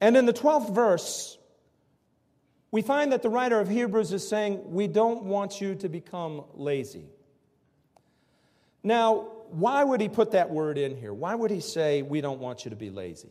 And 0.00 0.16
in 0.16 0.26
the 0.26 0.32
12th 0.32 0.74
verse, 0.74 1.38
we 2.72 2.82
find 2.82 3.12
that 3.12 3.22
the 3.22 3.30
writer 3.30 3.60
of 3.60 3.68
Hebrews 3.68 4.12
is 4.12 4.26
saying, 4.26 4.72
We 4.72 4.88
don't 4.88 5.22
want 5.22 5.60
you 5.60 5.76
to 5.76 5.88
become 5.88 6.44
lazy. 6.54 7.06
Now, 8.88 9.28
why 9.50 9.84
would 9.84 10.00
he 10.00 10.08
put 10.08 10.30
that 10.30 10.48
word 10.48 10.78
in 10.78 10.96
here? 10.96 11.12
Why 11.12 11.34
would 11.34 11.50
he 11.50 11.60
say, 11.60 12.00
We 12.00 12.22
don't 12.22 12.40
want 12.40 12.64
you 12.64 12.70
to 12.70 12.76
be 12.76 12.88
lazy? 12.88 13.28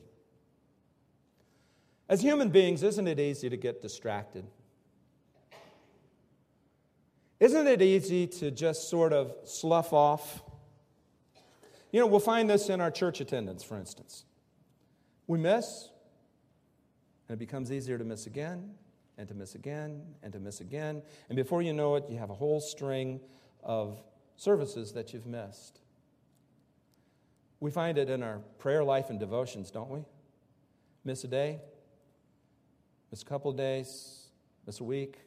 As 2.08 2.22
human 2.22 2.50
beings, 2.50 2.84
isn't 2.84 3.08
it 3.08 3.20
easy 3.20 3.50
to 3.50 3.58
get 3.58 3.82
distracted? 3.82 4.46
Isn't 7.40 7.66
it 7.66 7.82
easy 7.82 8.28
to 8.28 8.52
just 8.52 8.88
sort 8.88 9.14
of 9.14 9.34
slough 9.46 9.94
off? 9.94 10.44
You 11.92 12.02
know, 12.02 12.06
we'll 12.06 12.20
find 12.20 12.48
this 12.48 12.70
in 12.70 12.80
our 12.80 12.92
church 12.92 13.20
attendance, 13.20 13.64
for 13.64 13.78
instance. 13.78 14.26
We 15.26 15.40
miss, 15.40 15.90
and 17.28 17.36
it 17.36 17.40
becomes 17.40 17.72
easier 17.72 17.98
to 17.98 18.04
miss 18.04 18.28
again, 18.28 18.76
and 19.18 19.28
to 19.28 19.34
miss 19.34 19.56
again, 19.56 20.04
and 20.22 20.32
to 20.34 20.40
miss 20.40 20.62
again. 20.62 21.02
And 21.30 21.36
before 21.36 21.64
you 21.64 21.74
know 21.74 21.96
it, 21.96 22.04
you 22.10 22.20
have 22.20 22.30
a 22.30 22.36
whole 22.36 22.60
string 22.60 23.20
of 23.64 24.00
services 24.38 24.94
that 24.94 25.14
you've 25.14 25.26
missed. 25.26 25.80
We 27.60 27.72
find 27.72 27.98
it 27.98 28.10
in 28.10 28.24
our 28.24 28.38
prayer 28.60 28.84
life 28.84 29.10
and 29.10 29.20
devotions, 29.20 29.72
don't 29.72 29.90
we? 29.90 30.06
Miss 31.04 31.24
a 31.24 31.28
day, 31.28 31.60
miss 33.12 33.24
a 33.24 33.26
couple 33.26 33.50
of 33.50 33.58
days, 33.58 34.28
miss 34.66 34.80
a 34.80 34.84
week. 34.84 35.18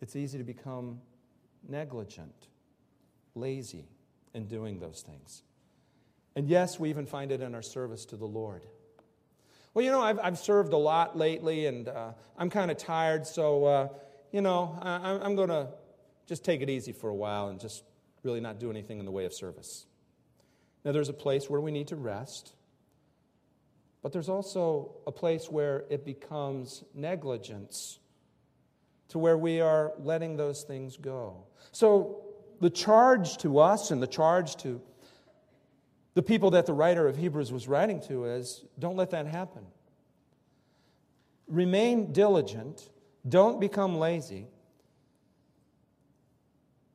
It's 0.00 0.14
easy 0.16 0.38
to 0.38 0.44
become 0.44 1.00
negligent, 1.68 2.48
lazy 3.34 3.88
in 4.32 4.46
doing 4.46 4.78
those 4.78 5.02
things. 5.02 5.42
And 6.36 6.48
yes, 6.48 6.78
we 6.78 6.88
even 6.88 7.06
find 7.06 7.32
it 7.32 7.40
in 7.40 7.54
our 7.54 7.62
service 7.62 8.04
to 8.06 8.16
the 8.16 8.26
Lord. 8.26 8.64
Well, 9.74 9.84
you 9.84 9.90
know, 9.90 10.00
I've, 10.00 10.18
I've 10.20 10.38
served 10.38 10.72
a 10.72 10.76
lot 10.78 11.18
lately 11.18 11.66
and 11.66 11.88
uh, 11.88 12.12
I'm 12.38 12.50
kind 12.50 12.70
of 12.70 12.76
tired, 12.76 13.26
so, 13.26 13.64
uh, 13.64 13.88
you 14.30 14.40
know, 14.40 14.78
I, 14.80 15.18
I'm 15.22 15.34
going 15.34 15.48
to 15.48 15.68
just 16.30 16.44
take 16.44 16.60
it 16.60 16.70
easy 16.70 16.92
for 16.92 17.10
a 17.10 17.14
while 17.14 17.48
and 17.48 17.58
just 17.58 17.82
really 18.22 18.38
not 18.38 18.60
do 18.60 18.70
anything 18.70 19.00
in 19.00 19.04
the 19.04 19.10
way 19.10 19.24
of 19.24 19.34
service. 19.34 19.86
Now, 20.84 20.92
there's 20.92 21.08
a 21.08 21.12
place 21.12 21.50
where 21.50 21.60
we 21.60 21.72
need 21.72 21.88
to 21.88 21.96
rest, 21.96 22.52
but 24.00 24.12
there's 24.12 24.28
also 24.28 24.92
a 25.08 25.10
place 25.10 25.50
where 25.50 25.86
it 25.90 26.04
becomes 26.04 26.84
negligence 26.94 27.98
to 29.08 29.18
where 29.18 29.36
we 29.36 29.60
are 29.60 29.92
letting 29.98 30.36
those 30.36 30.62
things 30.62 30.96
go. 30.96 31.46
So, 31.72 32.22
the 32.60 32.70
charge 32.70 33.38
to 33.38 33.58
us 33.58 33.90
and 33.90 34.00
the 34.00 34.06
charge 34.06 34.54
to 34.58 34.80
the 36.14 36.22
people 36.22 36.52
that 36.52 36.64
the 36.64 36.74
writer 36.74 37.08
of 37.08 37.16
Hebrews 37.16 37.50
was 37.50 37.66
writing 37.66 38.00
to 38.02 38.26
is 38.26 38.64
don't 38.78 38.94
let 38.94 39.10
that 39.10 39.26
happen. 39.26 39.66
Remain 41.48 42.12
diligent, 42.12 42.88
don't 43.28 43.58
become 43.58 43.98
lazy. 43.98 44.46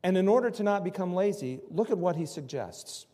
And 0.05 0.17
in 0.17 0.27
order 0.27 0.51
to 0.51 0.61
not 0.61 0.83
become 0.83 1.15
lazy, 1.15 1.61
look 1.71 1.89
at 1.89 1.97
what 1.97 2.15
he 2.15 2.27
suggests. 2.27 3.07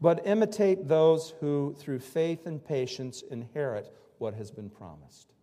But 0.00 0.26
imitate 0.26 0.88
those 0.88 1.34
who, 1.38 1.74
through 1.78 1.98
faith 1.98 2.46
and 2.46 2.64
patience, 2.64 3.22
inherit 3.30 3.92
what 4.16 4.32
has 4.32 4.50
been 4.50 4.70
promised. 4.70 5.34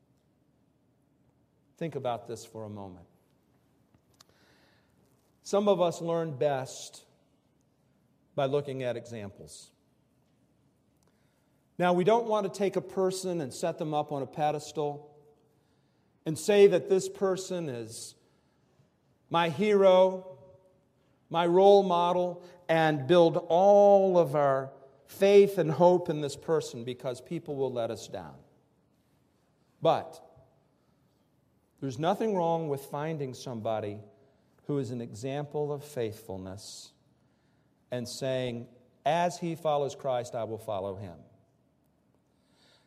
Think 1.78 1.94
about 1.94 2.28
this 2.28 2.44
for 2.44 2.64
a 2.64 2.70
moment. 2.70 3.06
Some 5.44 5.68
of 5.68 5.82
us 5.82 6.02
learn 6.02 6.36
best 6.36 7.04
by 8.34 8.48
looking 8.48 8.82
at 8.82 8.98
examples. 8.98 9.70
Now, 11.78 11.94
we 11.94 12.04
don't 12.04 12.26
want 12.26 12.52
to 12.52 12.58
take 12.58 12.76
a 12.76 12.82
person 12.82 13.40
and 13.40 13.54
set 13.54 13.78
them 13.78 13.94
up 13.94 14.12
on 14.12 14.24
a 14.24 14.26
pedestal 14.26 15.16
and 16.26 16.40
say 16.40 16.66
that 16.66 16.90
this 16.90 17.08
person 17.08 17.70
is 17.70 18.16
my 19.30 19.50
hero, 19.50 20.35
my 21.36 21.46
role 21.46 21.84
model, 21.84 22.42
and 22.70 23.08
build 23.08 23.36
all 23.50 24.18
of 24.18 24.36
our 24.36 24.72
faith 25.06 25.58
and 25.58 25.70
hope 25.70 26.10
in 26.10 26.22
this 26.22 26.38
person 26.38 26.86
because 26.86 27.20
people 27.20 27.58
will 27.58 27.74
let 27.74 27.92
us 27.92 28.08
down. 28.08 28.36
But 29.82 30.18
there's 31.82 32.00
nothing 32.00 32.38
wrong 32.38 32.70
with 32.70 32.86
finding 32.86 33.34
somebody 33.34 34.00
who 34.68 34.78
is 34.78 34.92
an 34.92 35.02
example 35.02 35.74
of 35.74 35.84
faithfulness 35.84 36.94
and 37.92 38.08
saying, 38.08 38.68
As 39.06 39.38
he 39.38 39.56
follows 39.56 39.94
Christ, 39.94 40.36
I 40.36 40.46
will 40.46 40.58
follow 40.58 40.96
him. 40.96 41.18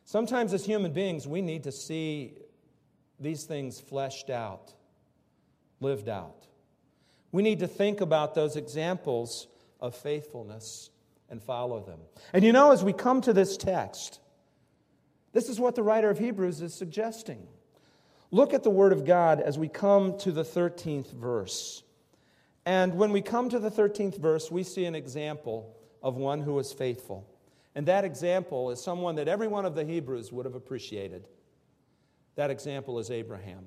Sometimes, 0.05 0.55
as 0.55 0.65
human 0.65 0.91
beings, 0.91 1.27
we 1.27 1.43
need 1.43 1.65
to 1.65 1.71
see 1.71 2.33
these 3.19 3.43
things 3.43 3.79
fleshed 3.79 4.31
out, 4.31 4.73
lived 5.79 6.09
out. 6.09 6.48
We 7.31 7.43
need 7.43 7.59
to 7.59 7.67
think 7.67 8.01
about 8.01 8.35
those 8.35 8.55
examples 8.55 9.47
of 9.79 9.95
faithfulness 9.95 10.89
and 11.29 11.41
follow 11.41 11.79
them. 11.81 11.99
And 12.33 12.43
you 12.43 12.51
know, 12.51 12.71
as 12.71 12.83
we 12.83 12.93
come 12.93 13.21
to 13.21 13.33
this 13.33 13.55
text, 13.57 14.19
this 15.31 15.47
is 15.47 15.59
what 15.59 15.75
the 15.75 15.83
writer 15.83 16.09
of 16.09 16.17
Hebrews 16.17 16.61
is 16.61 16.73
suggesting. 16.73 17.47
Look 18.31 18.53
at 18.53 18.63
the 18.63 18.69
Word 18.69 18.93
of 18.93 19.05
God 19.05 19.39
as 19.39 19.57
we 19.57 19.67
come 19.67 20.17
to 20.19 20.31
the 20.31 20.43
13th 20.43 21.11
verse. 21.13 21.83
And 22.65 22.95
when 22.95 23.11
we 23.11 23.21
come 23.21 23.49
to 23.49 23.59
the 23.59 23.71
13th 23.71 24.17
verse, 24.17 24.51
we 24.51 24.63
see 24.63 24.85
an 24.85 24.95
example 24.95 25.75
of 26.03 26.15
one 26.15 26.41
who 26.41 26.53
was 26.53 26.73
faithful. 26.73 27.27
And 27.75 27.87
that 27.87 28.05
example 28.05 28.71
is 28.71 28.83
someone 28.83 29.15
that 29.15 29.27
every 29.27 29.47
one 29.47 29.65
of 29.65 29.75
the 29.75 29.85
Hebrews 29.85 30.31
would 30.31 30.45
have 30.45 30.55
appreciated. 30.55 31.27
That 32.35 32.51
example 32.51 32.99
is 32.99 33.11
Abraham. 33.11 33.65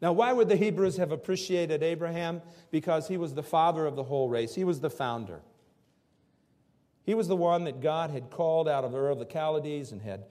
Now, 0.00 0.12
why 0.12 0.32
would 0.32 0.48
the 0.48 0.56
Hebrews 0.56 0.98
have 0.98 1.12
appreciated 1.12 1.82
Abraham? 1.82 2.42
Because 2.70 3.08
he 3.08 3.16
was 3.16 3.34
the 3.34 3.42
father 3.42 3.86
of 3.86 3.96
the 3.96 4.04
whole 4.04 4.28
race, 4.28 4.54
he 4.54 4.64
was 4.64 4.80
the 4.80 4.90
founder. 4.90 5.40
He 7.04 7.14
was 7.14 7.28
the 7.28 7.36
one 7.36 7.64
that 7.64 7.80
God 7.80 8.10
had 8.10 8.30
called 8.30 8.68
out 8.68 8.84
of 8.84 8.94
Ur 8.94 9.10
of 9.10 9.20
the 9.20 9.24
Chaldees 9.24 9.92
and 9.92 10.02
had 10.02 10.24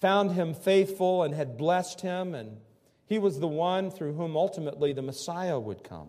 found 0.00 0.32
him 0.32 0.54
faithful 0.54 1.22
and 1.22 1.34
had 1.34 1.58
blessed 1.58 2.00
him, 2.00 2.34
and 2.34 2.56
he 3.06 3.18
was 3.18 3.38
the 3.38 3.48
one 3.48 3.90
through 3.90 4.14
whom 4.14 4.36
ultimately 4.36 4.94
the 4.94 5.02
Messiah 5.02 5.60
would 5.60 5.84
come. 5.84 6.08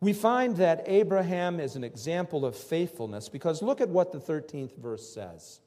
We 0.00 0.12
find 0.12 0.56
that 0.56 0.82
Abraham 0.86 1.60
is 1.60 1.76
an 1.76 1.84
example 1.84 2.44
of 2.44 2.56
faithfulness 2.56 3.28
because 3.28 3.62
look 3.62 3.80
at 3.80 3.88
what 3.88 4.12
the 4.12 4.18
13th 4.18 4.76
verse 4.76 5.14
says. 5.14 5.60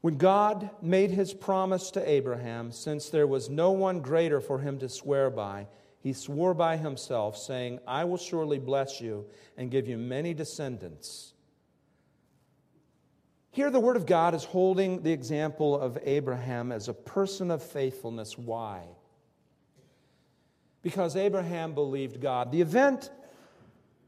When 0.00 0.16
God 0.16 0.70
made 0.80 1.10
his 1.10 1.34
promise 1.34 1.90
to 1.92 2.08
Abraham, 2.08 2.70
since 2.70 3.08
there 3.10 3.26
was 3.26 3.50
no 3.50 3.72
one 3.72 4.00
greater 4.00 4.40
for 4.40 4.60
him 4.60 4.78
to 4.78 4.88
swear 4.88 5.28
by, 5.28 5.66
he 6.00 6.12
swore 6.12 6.54
by 6.54 6.76
himself, 6.76 7.36
saying, 7.36 7.80
I 7.86 8.04
will 8.04 8.16
surely 8.16 8.58
bless 8.58 9.00
you 9.00 9.26
and 9.56 9.70
give 9.70 9.88
you 9.88 9.98
many 9.98 10.34
descendants. 10.34 11.32
Here, 13.50 13.70
the 13.70 13.80
Word 13.80 13.96
of 13.96 14.06
God 14.06 14.34
is 14.34 14.44
holding 14.44 15.02
the 15.02 15.12
example 15.12 15.80
of 15.80 15.98
Abraham 16.04 16.70
as 16.70 16.86
a 16.86 16.94
person 16.94 17.50
of 17.50 17.60
faithfulness. 17.60 18.38
Why? 18.38 18.84
Because 20.82 21.16
Abraham 21.16 21.74
believed 21.74 22.20
God. 22.20 22.52
The 22.52 22.60
event 22.60 23.10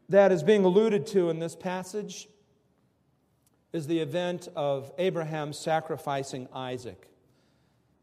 that 0.08 0.30
is 0.30 0.44
being 0.44 0.64
alluded 0.64 1.06
to 1.08 1.30
in 1.30 1.40
this 1.40 1.56
passage 1.56 2.28
is 3.72 3.86
the 3.86 4.00
event 4.00 4.48
of 4.56 4.92
Abraham 4.98 5.52
sacrificing 5.52 6.48
Isaac. 6.52 7.08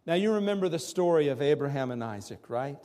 Now, 0.06 0.14
you 0.14 0.34
remember 0.34 0.70
the 0.70 0.80
story 0.80 1.28
of 1.28 1.42
Abraham 1.42 1.92
and 1.92 2.04
Isaac, 2.04 2.50
right? 2.50 2.80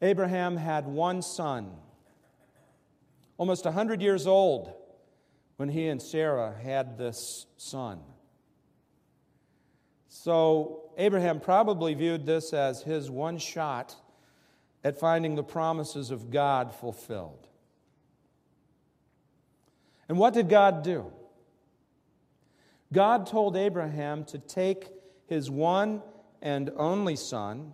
Abraham 0.00 0.56
had 0.56 0.86
one 0.86 1.20
son, 1.20 1.72
almost 3.36 3.64
100 3.64 4.00
years 4.00 4.26
old 4.26 4.72
when 5.56 5.68
he 5.68 5.88
and 5.88 6.00
Sarah 6.00 6.54
had 6.62 6.96
this 6.96 7.46
son. 7.56 8.00
So, 10.08 10.90
Abraham 10.96 11.40
probably 11.40 11.94
viewed 11.94 12.24
this 12.24 12.52
as 12.52 12.82
his 12.82 13.10
one 13.10 13.38
shot 13.38 13.96
at 14.82 14.98
finding 14.98 15.34
the 15.34 15.42
promises 15.42 16.10
of 16.10 16.30
God 16.30 16.72
fulfilled. 16.72 17.48
And 20.08 20.18
what 20.18 20.34
did 20.34 20.48
God 20.48 20.82
do? 20.82 21.10
God 22.92 23.26
told 23.26 23.56
Abraham 23.56 24.24
to 24.26 24.38
take 24.38 24.88
his 25.26 25.50
one 25.50 26.02
and 26.42 26.70
only 26.76 27.16
son, 27.16 27.72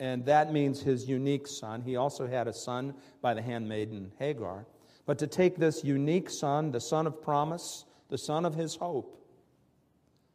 and 0.00 0.24
that 0.24 0.52
means 0.52 0.80
his 0.82 1.08
unique 1.08 1.46
son. 1.46 1.82
He 1.82 1.96
also 1.96 2.26
had 2.26 2.48
a 2.48 2.52
son 2.52 2.94
by 3.20 3.34
the 3.34 3.42
handmaiden 3.42 4.12
Hagar. 4.18 4.66
But 5.04 5.18
to 5.18 5.26
take 5.26 5.56
this 5.56 5.84
unique 5.84 6.30
son, 6.30 6.72
the 6.72 6.80
son 6.80 7.06
of 7.06 7.22
promise, 7.22 7.84
the 8.08 8.18
son 8.18 8.44
of 8.44 8.54
his 8.54 8.76
hope, 8.76 9.18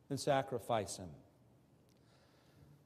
and 0.10 0.20
sacrifice 0.20 0.98
him. 0.98 1.10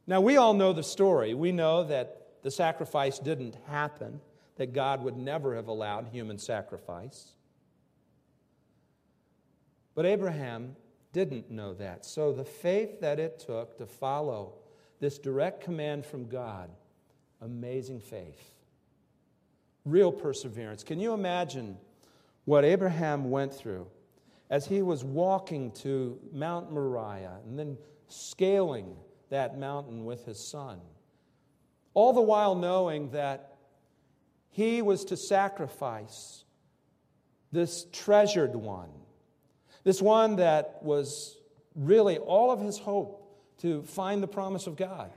Now, 0.07 0.21
we 0.21 0.37
all 0.37 0.53
know 0.53 0.73
the 0.73 0.83
story. 0.83 1.33
We 1.33 1.51
know 1.51 1.83
that 1.83 2.41
the 2.41 2.51
sacrifice 2.51 3.19
didn't 3.19 3.57
happen, 3.67 4.19
that 4.55 4.73
God 4.73 5.03
would 5.03 5.17
never 5.17 5.55
have 5.55 5.67
allowed 5.67 6.07
human 6.07 6.39
sacrifice. 6.39 7.33
But 9.95 10.05
Abraham 10.05 10.75
didn't 11.13 11.51
know 11.51 11.73
that. 11.75 12.05
So 12.05 12.31
the 12.31 12.45
faith 12.45 13.01
that 13.01 13.19
it 13.19 13.39
took 13.39 13.77
to 13.77 13.85
follow 13.85 14.53
this 14.99 15.17
direct 15.17 15.63
command 15.63 16.05
from 16.05 16.27
God, 16.27 16.69
amazing 17.41 17.99
faith, 17.99 18.53
real 19.83 20.11
perseverance. 20.11 20.83
Can 20.83 20.99
you 20.99 21.13
imagine 21.13 21.77
what 22.45 22.63
Abraham 22.63 23.29
went 23.29 23.53
through 23.53 23.87
as 24.49 24.65
he 24.65 24.81
was 24.81 25.03
walking 25.03 25.71
to 25.71 26.19
Mount 26.31 26.71
Moriah 26.71 27.39
and 27.45 27.57
then 27.57 27.77
scaling 28.07 28.95
that 29.29 29.57
mountain 29.57 30.05
with 30.05 30.25
his 30.25 30.39
son? 30.49 30.79
All 31.93 32.13
the 32.13 32.21
while 32.21 32.55
knowing 32.55 33.09
that 33.11 33.57
he 34.49 34.81
was 34.81 35.03
to 35.05 35.17
sacrifice 35.17 36.45
this 37.51 37.85
treasured 37.91 38.55
one 38.55 38.89
this 39.83 40.01
one 40.01 40.37
that 40.37 40.79
was 40.81 41.37
really 41.75 42.17
all 42.17 42.51
of 42.51 42.59
his 42.59 42.77
hope 42.77 43.17
to 43.59 43.83
find 43.83 44.21
the 44.21 44.27
promise 44.27 44.67
of 44.67 44.75
God. 44.75 45.11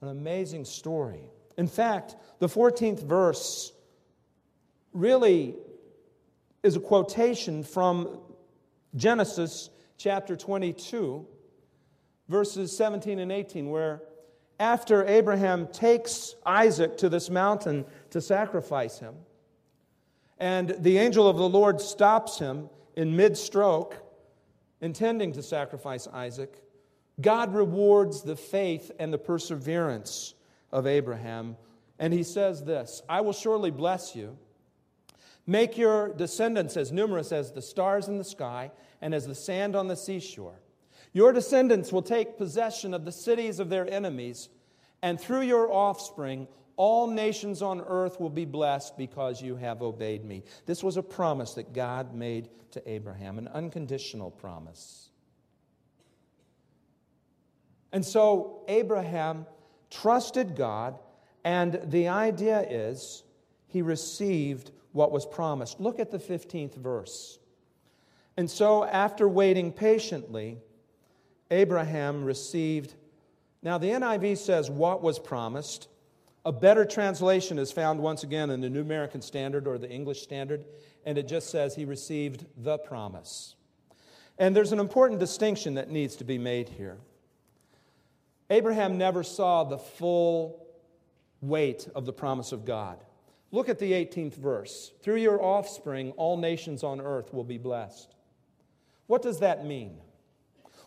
An 0.00 0.08
amazing 0.08 0.64
story. 0.64 1.30
In 1.56 1.66
fact, 1.66 2.16
the 2.38 2.46
14th 2.46 3.02
verse 3.02 3.72
really 4.92 5.56
is 6.62 6.76
a 6.76 6.80
quotation 6.80 7.62
from 7.62 8.20
Genesis 8.94 9.70
chapter 9.96 10.36
22, 10.36 11.26
verses 12.28 12.76
17 12.76 13.18
and 13.18 13.32
18, 13.32 13.70
where 13.70 14.02
after 14.60 15.06
Abraham 15.06 15.68
takes 15.68 16.34
Isaac 16.44 16.96
to 16.98 17.08
this 17.08 17.30
mountain 17.30 17.84
to 18.10 18.20
sacrifice 18.20 18.98
him, 18.98 19.14
and 20.38 20.74
the 20.78 20.98
angel 20.98 21.28
of 21.28 21.36
the 21.36 21.48
Lord 21.48 21.80
stops 21.80 22.38
him 22.38 22.70
in 22.96 23.16
mid 23.16 23.36
stroke, 23.36 23.96
intending 24.80 25.32
to 25.32 25.42
sacrifice 25.42 26.06
Isaac, 26.08 26.62
God 27.20 27.54
rewards 27.54 28.22
the 28.22 28.36
faith 28.36 28.92
and 28.98 29.12
the 29.12 29.18
perseverance 29.18 30.34
of 30.70 30.86
Abraham. 30.86 31.56
And 31.98 32.12
he 32.12 32.22
says 32.22 32.64
this 32.64 33.02
I 33.08 33.20
will 33.20 33.32
surely 33.32 33.70
bless 33.70 34.14
you. 34.14 34.38
Make 35.46 35.78
your 35.78 36.12
descendants 36.12 36.76
as 36.76 36.92
numerous 36.92 37.32
as 37.32 37.52
the 37.52 37.62
stars 37.62 38.06
in 38.06 38.18
the 38.18 38.24
sky 38.24 38.70
and 39.00 39.14
as 39.14 39.26
the 39.26 39.34
sand 39.34 39.74
on 39.74 39.88
the 39.88 39.96
seashore. 39.96 40.60
Your 41.14 41.32
descendants 41.32 41.90
will 41.90 42.02
take 42.02 42.36
possession 42.36 42.92
of 42.92 43.04
the 43.04 43.12
cities 43.12 43.58
of 43.58 43.70
their 43.70 43.90
enemies, 43.90 44.50
and 45.02 45.18
through 45.18 45.40
your 45.40 45.72
offspring, 45.72 46.48
all 46.78 47.08
nations 47.08 47.60
on 47.60 47.80
earth 47.80 48.20
will 48.20 48.30
be 48.30 48.44
blessed 48.44 48.96
because 48.96 49.42
you 49.42 49.56
have 49.56 49.82
obeyed 49.82 50.24
me. 50.24 50.44
This 50.64 50.82
was 50.82 50.96
a 50.96 51.02
promise 51.02 51.54
that 51.54 51.74
God 51.74 52.14
made 52.14 52.48
to 52.70 52.88
Abraham, 52.88 53.36
an 53.36 53.48
unconditional 53.48 54.30
promise. 54.30 55.10
And 57.92 58.04
so 58.04 58.62
Abraham 58.68 59.44
trusted 59.90 60.54
God, 60.54 60.98
and 61.44 61.80
the 61.84 62.08
idea 62.08 62.60
is 62.60 63.24
he 63.66 63.82
received 63.82 64.70
what 64.92 65.10
was 65.10 65.26
promised. 65.26 65.80
Look 65.80 65.98
at 65.98 66.12
the 66.12 66.18
15th 66.18 66.76
verse. 66.76 67.40
And 68.36 68.48
so, 68.48 68.84
after 68.84 69.28
waiting 69.28 69.72
patiently, 69.72 70.58
Abraham 71.50 72.24
received. 72.24 72.94
Now, 73.62 73.78
the 73.78 73.88
NIV 73.88 74.38
says 74.38 74.70
what 74.70 75.02
was 75.02 75.18
promised. 75.18 75.88
A 76.44 76.52
better 76.52 76.84
translation 76.84 77.58
is 77.58 77.72
found 77.72 78.00
once 78.00 78.22
again 78.22 78.50
in 78.50 78.60
the 78.60 78.70
New 78.70 78.80
American 78.80 79.20
Standard 79.20 79.66
or 79.66 79.76
the 79.76 79.90
English 79.90 80.22
Standard, 80.22 80.64
and 81.04 81.18
it 81.18 81.28
just 81.28 81.50
says 81.50 81.74
he 81.74 81.84
received 81.84 82.46
the 82.56 82.78
promise. 82.78 83.54
And 84.38 84.54
there's 84.54 84.72
an 84.72 84.78
important 84.78 85.20
distinction 85.20 85.74
that 85.74 85.90
needs 85.90 86.16
to 86.16 86.24
be 86.24 86.38
made 86.38 86.68
here. 86.68 86.98
Abraham 88.50 88.96
never 88.96 89.22
saw 89.22 89.64
the 89.64 89.78
full 89.78 90.66
weight 91.40 91.88
of 91.94 92.06
the 92.06 92.12
promise 92.12 92.52
of 92.52 92.64
God. 92.64 92.98
Look 93.50 93.68
at 93.68 93.78
the 93.78 93.92
18th 93.92 94.34
verse. 94.34 94.92
Through 95.02 95.16
your 95.16 95.42
offspring, 95.42 96.12
all 96.12 96.36
nations 96.36 96.84
on 96.84 97.00
earth 97.00 97.32
will 97.32 97.44
be 97.44 97.58
blessed. 97.58 98.14
What 99.06 99.22
does 99.22 99.40
that 99.40 99.64
mean? 99.64 99.98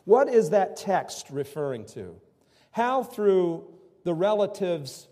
What 0.06 0.30
is 0.30 0.52
that 0.52 0.78
text 0.78 1.28
referring 1.30 1.86
to? 1.88 2.16
How, 2.72 3.04
through 3.04 3.68
the 4.04 4.14
relatives 4.14 5.08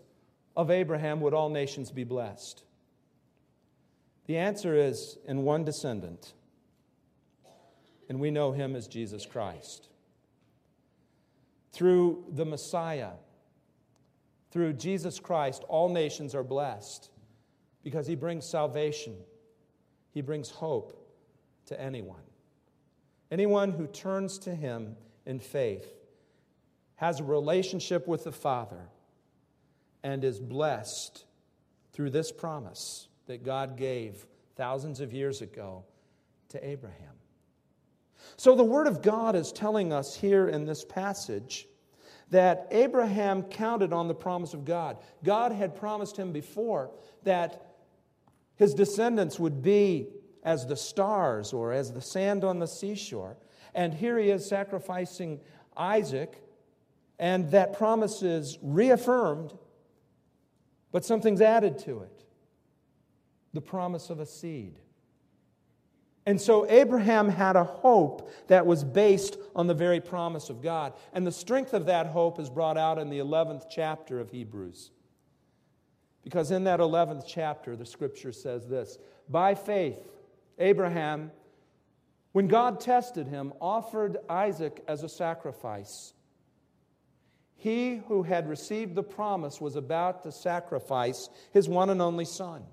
of 0.60 0.70
Abraham, 0.70 1.22
would 1.22 1.34
all 1.34 1.48
nations 1.48 1.90
be 1.90 2.04
blessed? 2.04 2.64
The 4.26 4.36
answer 4.36 4.76
is 4.76 5.18
in 5.26 5.44
one 5.44 5.64
descendant, 5.64 6.34
and 8.10 8.20
we 8.20 8.30
know 8.30 8.52
him 8.52 8.76
as 8.76 8.86
Jesus 8.86 9.26
Christ 9.26 9.88
through 11.72 12.26
the 12.34 12.44
Messiah, 12.44 13.12
through 14.52 14.74
Jesus 14.74 15.18
Christ, 15.18 15.64
all 15.70 15.88
nations 15.88 16.36
are 16.36 16.44
blessed 16.44 17.10
because 17.82 18.06
he 18.06 18.16
brings 18.16 18.46
salvation, 18.46 19.16
he 20.12 20.20
brings 20.20 20.50
hope 20.50 21.10
to 21.68 21.80
anyone. 21.80 22.20
Anyone 23.32 23.72
who 23.72 23.88
turns 23.88 24.38
to 24.40 24.54
him 24.54 24.98
in 25.26 25.40
faith 25.40 25.88
has 26.96 27.22
a 27.22 27.24
relationship 27.24 28.10
with 28.10 28.26
the 28.26 28.34
Father 28.34 28.90
and 30.04 30.24
is 30.24 30.40
blessed 30.40 31.26
through 31.94 32.10
this 32.12 32.32
promise 32.32 33.08
that 33.28 33.44
God 33.44 33.78
gave 33.78 34.26
thousands 34.56 35.00
of 35.00 35.14
years 35.14 35.42
ago 35.42 35.84
to 36.50 36.68
Abraham. 36.68 37.14
So 38.38 38.56
the 38.56 38.64
Word 38.64 38.88
of 38.88 39.02
God 39.02 39.36
is 39.36 39.52
telling 39.52 39.94
us 39.94 40.16
here 40.16 40.48
in 40.48 40.66
this 40.66 40.84
passage 40.84 41.68
that 42.32 42.68
Abraham 42.72 43.44
counted 43.44 43.92
on 43.92 44.08
the 44.08 44.16
promise 44.16 44.54
of 44.54 44.66
God. 44.66 44.98
God 45.24 45.52
had 45.52 45.76
promised 45.76 46.18
him 46.18 46.32
before 46.32 46.92
that 47.24 47.66
his 48.56 48.74
descendants 48.74 49.40
would 49.40 49.62
be 49.62 50.08
as 50.44 50.66
the 50.66 50.76
stars 50.76 51.54
or 51.54 51.74
as 51.74 51.92
the 51.92 52.02
sand 52.02 52.44
on 52.44 52.60
the 52.60 52.68
seashore. 52.68 53.38
And 53.74 53.94
here 53.94 54.18
he 54.18 54.30
is 54.30 54.48
sacrificing 54.48 55.40
Isaac, 55.76 56.42
and 57.18 57.50
that 57.52 57.74
promise 57.74 58.22
is 58.22 58.58
reaffirmed, 58.62 59.54
but 60.92 61.06
something's 61.06 61.42
added 61.42 61.78
to 61.80 62.02
it 62.02 62.24
the 63.54 63.62
promise 63.62 64.10
of 64.10 64.20
a 64.20 64.26
seed. 64.26 64.78
And 66.26 66.40
so 66.40 66.70
Abraham 66.70 67.30
had 67.30 67.56
a 67.56 67.64
hope 67.64 68.32
that 68.48 68.66
was 68.66 68.84
based 68.84 69.38
on 69.56 69.66
the 69.66 69.74
very 69.74 70.00
promise 70.00 70.52
of 70.52 70.62
God. 70.62 70.94
And 71.14 71.26
the 71.26 71.32
strength 71.32 71.74
of 71.74 71.88
that 71.88 72.06
hope 72.08 72.40
is 72.40 72.50
brought 72.50 72.78
out 72.78 73.00
in 73.00 73.10
the 73.10 73.18
11th 73.18 73.64
chapter 73.70 74.20
of 74.20 74.30
Hebrews. 74.30 74.92
Because 76.24 76.52
in 76.52 76.66
that 76.66 76.80
11th 76.80 77.24
chapter, 77.28 77.76
the 77.76 77.86
scripture 77.86 78.32
says 78.32 78.68
this 78.68 79.00
By 79.28 79.56
faith, 79.56 80.08
Abraham, 80.60 81.32
when 82.34 82.48
God 82.48 82.80
tested 82.80 83.28
him, 83.28 83.54
offered 83.60 84.18
Isaac 84.30 84.84
as 84.88 85.02
a 85.02 85.10
sacrifice. 85.10 86.14
He 87.60 87.98
who 88.08 88.24
had 88.24 88.48
received 88.48 88.96
the 88.96 89.04
promise 89.04 89.60
was 89.60 89.76
about 89.76 90.24
to 90.24 90.32
sacrifice 90.32 91.30
his 91.52 91.68
one 91.68 91.90
and 91.90 92.02
only 92.02 92.24
son. 92.24 92.64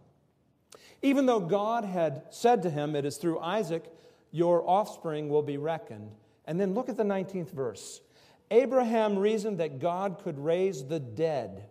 Even 1.03 1.27
though 1.27 1.41
God 1.41 1.85
had 1.85 2.23
said 2.31 2.63
to 2.63 2.71
him, 2.71 2.95
It 2.95 3.05
is 3.05 3.17
through 3.17 3.41
Isaac 3.41 3.85
your 4.31 4.69
offspring 4.69 5.29
will 5.29 5.43
be 5.43 5.57
reckoned. 5.57 6.13
And 6.45 6.61
then 6.61 6.75
look 6.75 6.89
at 6.89 6.97
the 6.97 7.03
19th 7.03 7.51
verse. 7.51 8.01
Abraham 8.51 9.19
reasoned 9.19 9.59
that 9.59 9.81
God 9.81 10.21
could 10.23 10.39
raise 10.39 10.85
the 10.85 11.01
dead. 11.01 11.65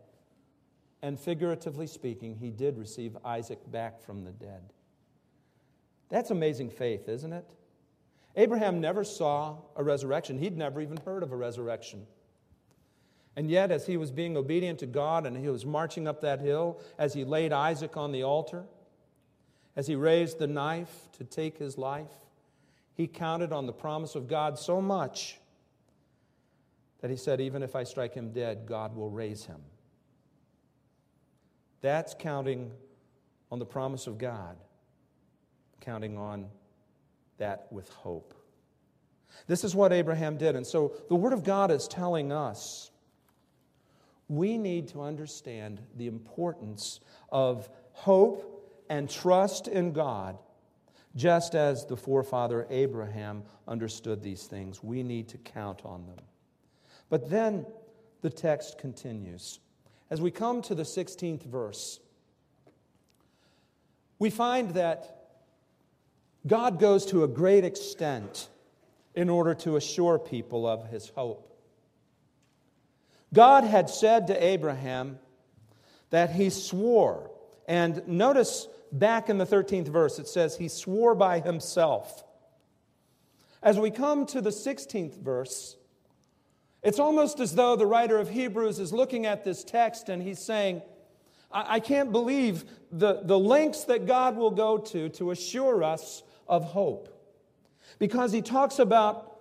And 1.02 1.18
figuratively 1.18 1.88
speaking, 1.88 2.36
he 2.36 2.50
did 2.50 2.78
receive 2.78 3.16
Isaac 3.24 3.60
back 3.72 4.02
from 4.02 4.26
the 4.26 4.32
dead. 4.32 4.74
That's 6.10 6.32
amazing 6.32 6.72
faith, 6.72 7.08
isn't 7.08 7.32
it? 7.32 7.46
Abraham 8.36 8.82
never 8.82 9.06
saw 9.06 9.58
a 9.78 9.84
resurrection. 9.84 10.38
He'd 10.38 10.58
never 10.58 10.82
even 10.82 10.98
heard 10.98 11.24
of 11.24 11.32
a 11.32 11.36
resurrection. 11.38 12.06
And 13.36 13.50
yet, 13.50 13.72
as 13.72 13.86
he 13.86 13.98
was 13.98 14.12
being 14.12 14.38
obedient 14.38 14.80
to 14.80 14.86
God 14.86 15.26
and 15.26 15.36
he 15.36 15.50
was 15.50 15.66
marching 15.66 16.08
up 16.08 16.22
that 16.22 16.40
hill, 16.40 16.80
as 16.98 17.14
he 17.14 17.26
laid 17.26 17.52
Isaac 17.52 17.98
on 17.98 18.12
the 18.12 18.24
altar, 18.24 18.64
as 19.76 19.88
he 19.88 19.96
raised 19.96 20.40
the 20.40 20.48
knife 20.48 21.10
to 21.18 21.26
take 21.26 21.58
his 21.58 21.78
life, 21.78 22.12
he 22.94 23.08
counted 23.08 23.52
on 23.52 23.66
the 23.66 23.74
promise 23.74 24.16
of 24.16 24.28
God 24.28 24.58
so 24.58 24.82
much 24.82 25.38
that 27.02 27.12
he 27.12 27.18
said, 27.18 27.42
Even 27.42 27.62
if 27.62 27.76
I 27.76 27.84
strike 27.84 28.14
him 28.14 28.32
dead, 28.32 28.66
God 28.66 28.96
will 28.96 29.10
raise 29.10 29.46
him. 29.46 29.62
That's 31.82 32.16
counting 32.18 32.72
on 33.52 33.60
the 33.60 33.66
promise 33.66 34.08
of 34.08 34.18
God, 34.18 34.56
counting 35.82 36.18
on 36.18 36.48
that 37.38 37.68
with 37.70 37.90
hope. 37.90 38.34
This 39.48 39.66
is 39.66 39.76
what 39.76 39.92
Abraham 39.92 40.38
did. 40.38 40.56
And 40.56 40.66
so 40.66 40.94
the 41.10 41.16
Word 41.16 41.34
of 41.34 41.44
God 41.44 41.70
is 41.70 41.88
telling 41.88 42.32
us 42.32 42.92
we 44.28 44.58
need 44.58 44.88
to 44.90 45.02
understand 45.02 45.82
the 45.96 46.08
importance 46.08 47.00
of 47.32 47.70
hope 47.92 48.52
and 48.90 49.10
trust 49.10 49.68
in 49.68 49.94
God, 49.94 50.38
just 51.16 51.56
as 51.56 51.86
the 51.86 51.98
forefather 51.98 52.68
Abraham 52.70 53.44
understood 53.68 54.22
these 54.22 54.44
things. 54.44 54.84
We 54.84 55.04
need 55.04 55.28
to 55.30 55.38
count 55.38 55.82
on 55.86 56.06
them. 56.08 56.24
But 57.10 57.30
then 57.30 57.66
the 58.22 58.30
text 58.30 58.78
continues. 58.78 59.60
As 60.10 60.22
we 60.22 60.32
come 60.32 60.62
to 60.64 60.76
the 60.76 60.84
16th 60.84 61.44
verse, 61.44 62.00
we 64.20 64.30
find 64.30 64.72
that 64.72 65.16
God 66.48 66.80
goes 66.80 67.06
to 67.08 67.24
a 67.24 67.28
great 67.28 67.64
extent 67.64 68.50
in 69.16 69.30
order 69.30 69.56
to 69.56 69.78
assure 69.78 70.20
people 70.20 70.68
of 70.68 70.90
his 70.90 71.10
hope. 71.10 71.55
God 73.34 73.64
had 73.64 73.90
said 73.90 74.28
to 74.28 74.44
Abraham 74.44 75.20
that 76.10 76.32
he 76.32 76.50
swore, 76.50 77.32
and 77.68 78.08
notice 78.08 78.68
back 78.92 79.30
in 79.30 79.38
the 79.38 79.46
13th 79.46 79.88
verse, 79.88 80.20
it 80.20 80.28
says, 80.28 80.58
He 80.58 80.68
swore 80.68 81.16
by 81.16 81.40
Himself. 81.40 82.24
As 83.62 83.80
we 83.80 83.92
come 83.92 84.26
to 84.28 84.42
the 84.42 84.52
16th 84.52 85.20
verse, 85.22 85.76
it's 86.84 87.00
almost 87.00 87.40
as 87.40 87.56
though 87.56 87.76
the 87.76 87.88
writer 87.88 88.20
of 88.20 88.30
Hebrews 88.30 88.80
is 88.80 88.94
looking 88.94 89.26
at 89.26 89.44
this 89.44 89.64
text 89.64 90.08
and 90.08 90.22
he's 90.22 90.38
saying, 90.38 90.84
I, 91.52 91.76
I 91.76 91.80
can't 91.80 92.12
believe 92.12 92.64
the, 92.92 93.22
the 93.24 93.40
lengths 93.40 93.86
that 93.86 94.06
God 94.06 94.38
will 94.38 94.52
go 94.52 94.78
to 94.78 95.10
to 95.10 95.32
assure 95.32 95.84
us 95.84 96.22
of 96.48 96.64
hope. 96.64 97.10
Because 97.98 98.32
he 98.32 98.44
talks 98.44 98.78
about 98.78 99.40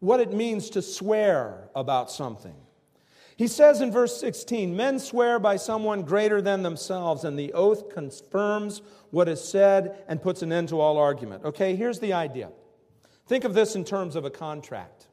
what 0.00 0.18
it 0.18 0.32
means 0.32 0.70
to 0.70 0.82
swear 0.82 1.68
about 1.76 2.10
something. 2.10 2.56
He 3.42 3.48
says 3.48 3.80
in 3.80 3.90
verse 3.90 4.20
16, 4.20 4.76
Men 4.76 5.00
swear 5.00 5.40
by 5.40 5.56
someone 5.56 6.02
greater 6.02 6.40
than 6.40 6.62
themselves, 6.62 7.24
and 7.24 7.36
the 7.36 7.52
oath 7.54 7.88
confirms 7.88 8.82
what 9.10 9.28
is 9.28 9.42
said 9.42 10.04
and 10.06 10.22
puts 10.22 10.42
an 10.42 10.52
end 10.52 10.68
to 10.68 10.78
all 10.78 10.96
argument. 10.96 11.44
Okay, 11.44 11.74
here's 11.74 11.98
the 11.98 12.12
idea. 12.12 12.52
Think 13.26 13.42
of 13.42 13.52
this 13.52 13.74
in 13.74 13.84
terms 13.84 14.14
of 14.14 14.24
a 14.24 14.30
contract. 14.30 15.08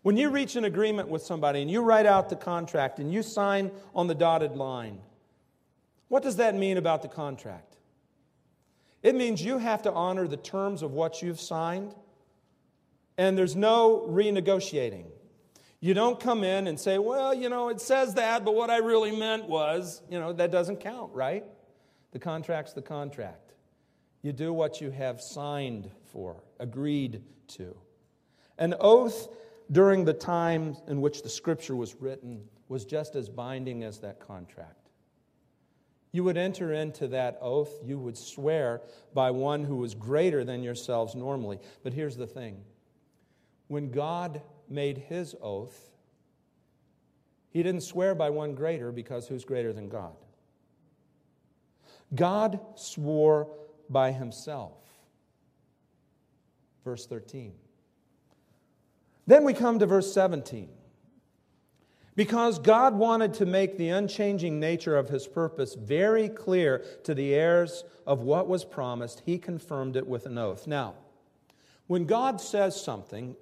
When 0.00 0.16
you 0.16 0.30
reach 0.30 0.56
an 0.56 0.64
agreement 0.64 1.10
with 1.10 1.20
somebody 1.20 1.60
and 1.60 1.70
you 1.70 1.82
write 1.82 2.06
out 2.06 2.30
the 2.30 2.36
contract 2.36 3.00
and 3.00 3.12
you 3.12 3.22
sign 3.22 3.70
on 3.94 4.06
the 4.06 4.14
dotted 4.14 4.56
line, 4.56 4.98
what 6.08 6.22
does 6.22 6.36
that 6.36 6.54
mean 6.54 6.78
about 6.78 7.02
the 7.02 7.08
contract? 7.08 7.76
It 9.02 9.14
means 9.14 9.44
you 9.44 9.58
have 9.58 9.82
to 9.82 9.92
honor 9.92 10.26
the 10.26 10.38
terms 10.38 10.80
of 10.80 10.92
what 10.92 11.20
you've 11.20 11.42
signed, 11.42 11.94
and 13.18 13.36
there's 13.36 13.54
no 13.54 14.06
renegotiating. 14.08 15.04
You 15.80 15.94
don't 15.94 16.18
come 16.18 16.42
in 16.42 16.66
and 16.66 16.80
say, 16.80 16.98
well, 16.98 17.34
you 17.34 17.48
know, 17.48 17.68
it 17.68 17.80
says 17.80 18.14
that, 18.14 18.44
but 18.44 18.54
what 18.54 18.70
I 18.70 18.78
really 18.78 19.14
meant 19.14 19.46
was, 19.48 20.02
you 20.10 20.18
know, 20.18 20.32
that 20.32 20.50
doesn't 20.50 20.80
count, 20.80 21.12
right? 21.12 21.44
The 22.12 22.18
contract's 22.18 22.72
the 22.72 22.82
contract. 22.82 23.52
You 24.22 24.32
do 24.32 24.52
what 24.52 24.80
you 24.80 24.90
have 24.90 25.20
signed 25.20 25.90
for, 26.12 26.42
agreed 26.58 27.22
to. 27.48 27.76
An 28.58 28.74
oath 28.80 29.28
during 29.70 30.04
the 30.04 30.14
time 30.14 30.76
in 30.88 31.00
which 31.00 31.22
the 31.22 31.28
scripture 31.28 31.76
was 31.76 31.94
written 31.96 32.42
was 32.68 32.84
just 32.84 33.14
as 33.14 33.28
binding 33.28 33.84
as 33.84 33.98
that 34.00 34.18
contract. 34.18 34.90
You 36.12 36.24
would 36.24 36.38
enter 36.38 36.72
into 36.72 37.08
that 37.08 37.38
oath, 37.42 37.72
you 37.84 37.98
would 37.98 38.16
swear 38.16 38.80
by 39.12 39.30
one 39.30 39.64
who 39.64 39.76
was 39.76 39.94
greater 39.94 40.44
than 40.44 40.62
yourselves 40.62 41.14
normally. 41.14 41.58
But 41.82 41.92
here's 41.92 42.16
the 42.16 42.26
thing 42.26 42.62
when 43.68 43.90
God 43.90 44.40
made 44.70 44.98
his 44.98 45.34
oath, 45.40 45.90
he 47.50 47.62
didn't 47.62 47.82
swear 47.82 48.14
by 48.14 48.30
one 48.30 48.54
greater 48.54 48.92
because 48.92 49.26
who's 49.28 49.44
greater 49.44 49.72
than 49.72 49.88
God? 49.88 50.14
God 52.14 52.60
swore 52.74 53.48
by 53.88 54.12
himself. 54.12 54.74
Verse 56.84 57.06
13. 57.06 57.52
Then 59.26 59.44
we 59.44 59.54
come 59.54 59.78
to 59.78 59.86
verse 59.86 60.12
17. 60.12 60.68
Because 62.14 62.58
God 62.58 62.94
wanted 62.94 63.34
to 63.34 63.46
make 63.46 63.76
the 63.76 63.90
unchanging 63.90 64.58
nature 64.58 64.96
of 64.96 65.08
his 65.08 65.26
purpose 65.26 65.74
very 65.74 66.28
clear 66.28 66.84
to 67.04 67.14
the 67.14 67.34
heirs 67.34 67.84
of 68.06 68.22
what 68.22 68.48
was 68.48 68.64
promised, 68.64 69.22
he 69.26 69.36
confirmed 69.36 69.96
it 69.96 70.06
with 70.06 70.24
an 70.24 70.38
oath. 70.38 70.66
Now, 70.66 70.94
when 71.86 72.06
God 72.06 72.40
says 72.40 72.80
something, 72.80 73.36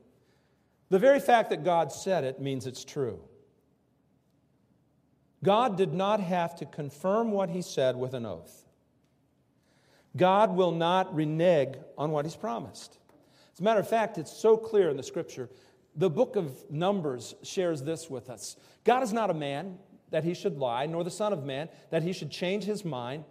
the 0.91 0.99
very 0.99 1.21
fact 1.21 1.51
that 1.51 1.65
God 1.65 1.93
said 1.93 2.25
it 2.25 2.41
means 2.41 2.67
it's 2.67 2.85
true. 2.85 3.21
God 5.43 5.77
did 5.77 5.93
not 5.93 6.21
have 6.21 6.57
to 6.57 6.67
confirm 6.67 7.31
what 7.31 7.51
he 7.51 7.63
said 7.63 7.97
with 7.97 8.15
an 8.15 8.25
oath. 8.25 8.65
God 10.17 10.55
will 10.57 10.73
not 10.73 11.15
renege 11.15 11.75
on 11.99 12.11
what 12.11 12.25
he's 12.25 12.37
promised. 12.37 12.99
As 13.53 13.61
a 13.61 13.63
matter 13.63 13.81
of 13.81 13.89
fact, 13.89 14.19
it's 14.19 14.33
so 14.33 14.57
clear 14.57 14.89
in 14.89 14.97
the 14.97 15.03
scripture. 15.03 15.51
The 15.97 16.11
book 16.11 16.37
of 16.37 16.71
Numbers 16.71 17.35
shares 17.43 17.83
this 17.83 18.09
with 18.11 18.31
us 18.31 18.57
God 18.85 19.03
is 19.03 19.13
not 19.13 19.31
a 19.31 19.35
man 19.35 19.79
that 20.11 20.25
he 20.25 20.35
should 20.35 20.59
lie, 20.59 20.87
nor 20.87 21.05
the 21.05 21.11
Son 21.11 21.33
of 21.33 21.45
Man 21.45 21.69
that 21.91 22.03
he 22.03 22.13
should 22.13 22.31
change 22.31 22.65
his 22.65 22.85
mind. 22.85 23.25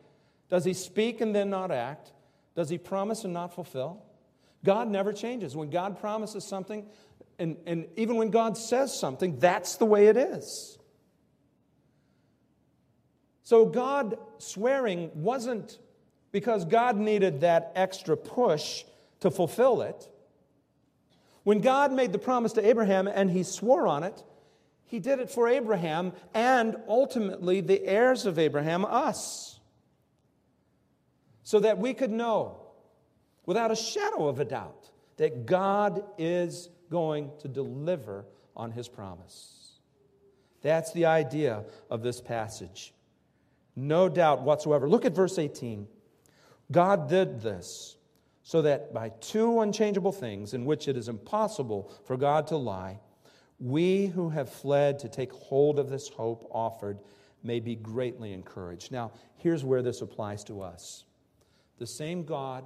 Does 0.50 0.66
he 0.66 0.74
speak 0.74 1.22
and 1.22 1.34
then 1.34 1.50
not 1.50 1.72
act? 1.72 2.12
Does 2.56 2.70
he 2.70 2.78
promise 2.78 3.24
and 3.24 3.34
not 3.34 3.54
fulfill? 3.56 4.04
God 4.64 4.88
never 4.88 5.12
changes. 5.12 5.56
When 5.56 5.70
God 5.70 6.00
promises 6.00 6.44
something, 6.44 6.86
and, 7.40 7.58
and 7.66 7.88
even 7.96 8.16
when 8.16 8.30
God 8.30 8.58
says 8.58 8.98
something, 8.98 9.40
that's 9.40 9.78
the 9.78 9.86
way 9.86 10.08
it 10.08 10.18
is. 10.18 10.78
So 13.44 13.66
God 13.66 14.18
swearing 14.38 15.12
wasn't 15.16 15.78
because 16.32 16.66
God 16.66 16.98
needed 16.98 17.42
that 17.42 17.72
extra 17.76 18.16
push 18.16 18.84
to 19.20 19.30
fulfill 19.30 19.82
it. 19.82 20.10
When 21.44 21.60
God 21.60 21.92
made 21.92 22.14
the 22.14 22.20
promise 22.20 22.54
to 22.54 22.66
Abraham 22.66 23.08
and 23.08 23.30
he 23.30 23.44
swore 23.44 23.88
on 23.88 24.04
it, 24.04 24.24
he 24.86 25.00
did 25.00 25.20
it 25.20 25.30
for 25.30 25.48
Abraham 25.48 26.14
and 26.34 26.78
ultimately 26.88 27.62
the 27.62 27.84
heirs 27.86 28.26
of 28.26 28.40
Abraham, 28.40 28.86
us. 28.86 29.60
So 31.44 31.60
that 31.60 31.78
we 31.78 31.94
could 31.94 32.12
know 32.12 32.58
without 33.46 33.72
a 33.72 33.76
shadow 33.76 34.28
of 34.28 34.40
a 34.40 34.46
doubt 34.46 34.90
that 35.18 35.46
God 35.46 36.04
is 36.18 36.70
going 36.94 37.32
to 37.40 37.48
deliver 37.48 38.24
on 38.56 38.70
his 38.70 38.88
promise. 38.88 39.80
That's 40.62 40.94
the 40.94 41.08
idea 41.08 41.64
of 41.90 42.04
this 42.04 42.22
passage. 42.22 42.94
No 43.76 44.08
doubt 44.08 44.44
whatsoever. 44.44 44.88
Look 44.88 45.04
at 45.04 45.16
verse 45.16 45.40
18. 45.40 45.88
God 46.72 47.10
did 47.10 47.42
this 47.42 47.98
so 48.44 48.62
that 48.62 48.94
by 48.94 49.10
two 49.10 49.62
unchangeable 49.62 50.12
things 50.12 50.54
in 50.54 50.66
which 50.66 50.88
it 50.88 50.96
is 50.96 51.10
impossible 51.10 51.92
for 52.06 52.16
God 52.16 52.46
to 52.48 52.58
lie, 52.58 53.00
we 53.60 54.06
who 54.06 54.30
have 54.30 54.48
fled 54.48 55.00
to 55.00 55.10
take 55.10 55.32
hold 55.32 55.80
of 55.80 55.90
this 55.90 56.10
hope 56.10 56.48
offered 56.52 57.00
may 57.42 57.60
be 57.60 57.76
greatly 57.76 58.34
encouraged. 58.34 58.92
Now, 58.92 59.14
here's 59.38 59.66
where 59.66 59.82
this 59.82 60.02
applies 60.02 60.44
to 60.44 60.62
us. 60.62 61.06
The 61.80 61.88
same 61.88 62.24
God 62.24 62.64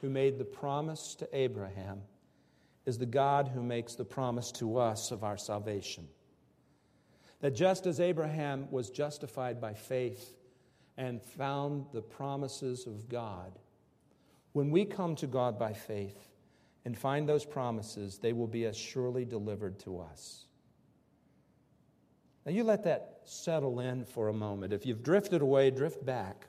who 0.00 0.10
made 0.10 0.38
the 0.38 0.44
promise 0.44 1.16
to 1.16 1.28
Abraham 1.32 2.02
is 2.86 2.98
the 2.98 3.06
God 3.06 3.48
who 3.48 3.62
makes 3.62 3.94
the 3.94 4.04
promise 4.04 4.50
to 4.52 4.78
us 4.78 5.10
of 5.10 5.24
our 5.24 5.36
salvation. 5.36 6.08
That 7.40 7.54
just 7.54 7.86
as 7.86 8.00
Abraham 8.00 8.70
was 8.70 8.90
justified 8.90 9.60
by 9.60 9.74
faith 9.74 10.34
and 10.96 11.22
found 11.22 11.86
the 11.92 12.02
promises 12.02 12.86
of 12.86 13.08
God, 13.08 13.58
when 14.52 14.70
we 14.70 14.84
come 14.84 15.16
to 15.16 15.26
God 15.26 15.58
by 15.58 15.72
faith 15.72 16.28
and 16.84 16.96
find 16.96 17.28
those 17.28 17.44
promises, 17.44 18.18
they 18.18 18.32
will 18.32 18.46
be 18.46 18.66
as 18.66 18.76
surely 18.76 19.24
delivered 19.24 19.78
to 19.80 20.00
us. 20.00 20.46
Now, 22.44 22.52
you 22.52 22.64
let 22.64 22.82
that 22.84 23.20
settle 23.24 23.80
in 23.80 24.04
for 24.04 24.28
a 24.28 24.32
moment. 24.32 24.72
If 24.72 24.84
you've 24.84 25.02
drifted 25.02 25.42
away, 25.42 25.70
drift 25.70 26.04
back. 26.04 26.46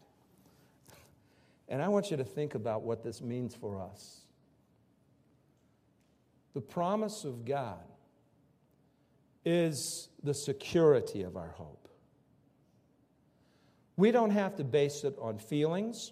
And 1.69 1.81
I 1.81 1.87
want 1.87 2.11
you 2.11 2.17
to 2.17 2.23
think 2.23 2.55
about 2.55 2.81
what 2.81 3.03
this 3.03 3.21
means 3.21 3.55
for 3.55 3.79
us. 3.79 4.22
The 6.53 6.61
promise 6.61 7.23
of 7.23 7.45
God 7.45 7.83
is 9.45 10.09
the 10.23 10.33
security 10.33 11.23
of 11.23 11.35
our 11.35 11.49
hope. 11.49 11.87
We 13.97 14.11
don't 14.11 14.31
have 14.31 14.55
to 14.57 14.63
base 14.63 15.03
it 15.03 15.15
on 15.19 15.37
feelings. 15.37 16.11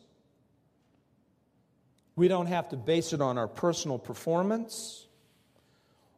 We 2.16 2.28
don't 2.28 2.48
have 2.48 2.70
to 2.70 2.78
base 2.78 3.14
it 3.14 3.22
on 3.22 3.38
our 3.38 3.48
personal 3.48 3.98
performance. 3.98 5.08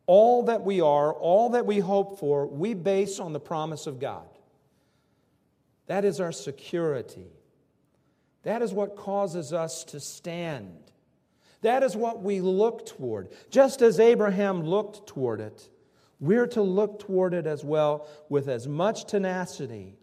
All 0.06 0.44
that 0.44 0.64
we 0.64 0.82
are, 0.82 1.14
all 1.14 1.52
that 1.52 1.66
we 1.66 1.80
hope 1.80 2.20
for, 2.20 2.46
we 2.46 2.74
base 2.74 3.20
on 3.20 3.32
the 3.32 3.40
promise 3.40 3.88
of 3.88 4.00
God. 4.00 4.28
That 5.88 6.04
is 6.04 6.20
our 6.20 6.32
security. 6.32 7.28
That 8.44 8.62
is 8.62 8.74
what 8.74 8.98
causes 8.98 9.54
us 9.54 9.84
to 9.86 10.00
stand. 10.00 10.92
That 11.64 11.82
is 11.82 11.96
what 11.96 12.22
we 12.22 12.42
look 12.42 12.86
toward. 12.86 13.30
Just 13.50 13.82
as 13.82 14.00
Abraham 14.00 14.64
looked 14.64 15.08
toward 15.08 15.40
it, 15.40 15.70
we're 16.20 16.48
to 16.48 16.62
look 16.62 17.00
toward 17.00 17.34
it 17.34 17.48
as 17.48 17.64
well 17.64 18.08
with 18.30 18.48
as 18.48 18.68
much 18.68 19.06
tenacity, 19.06 19.98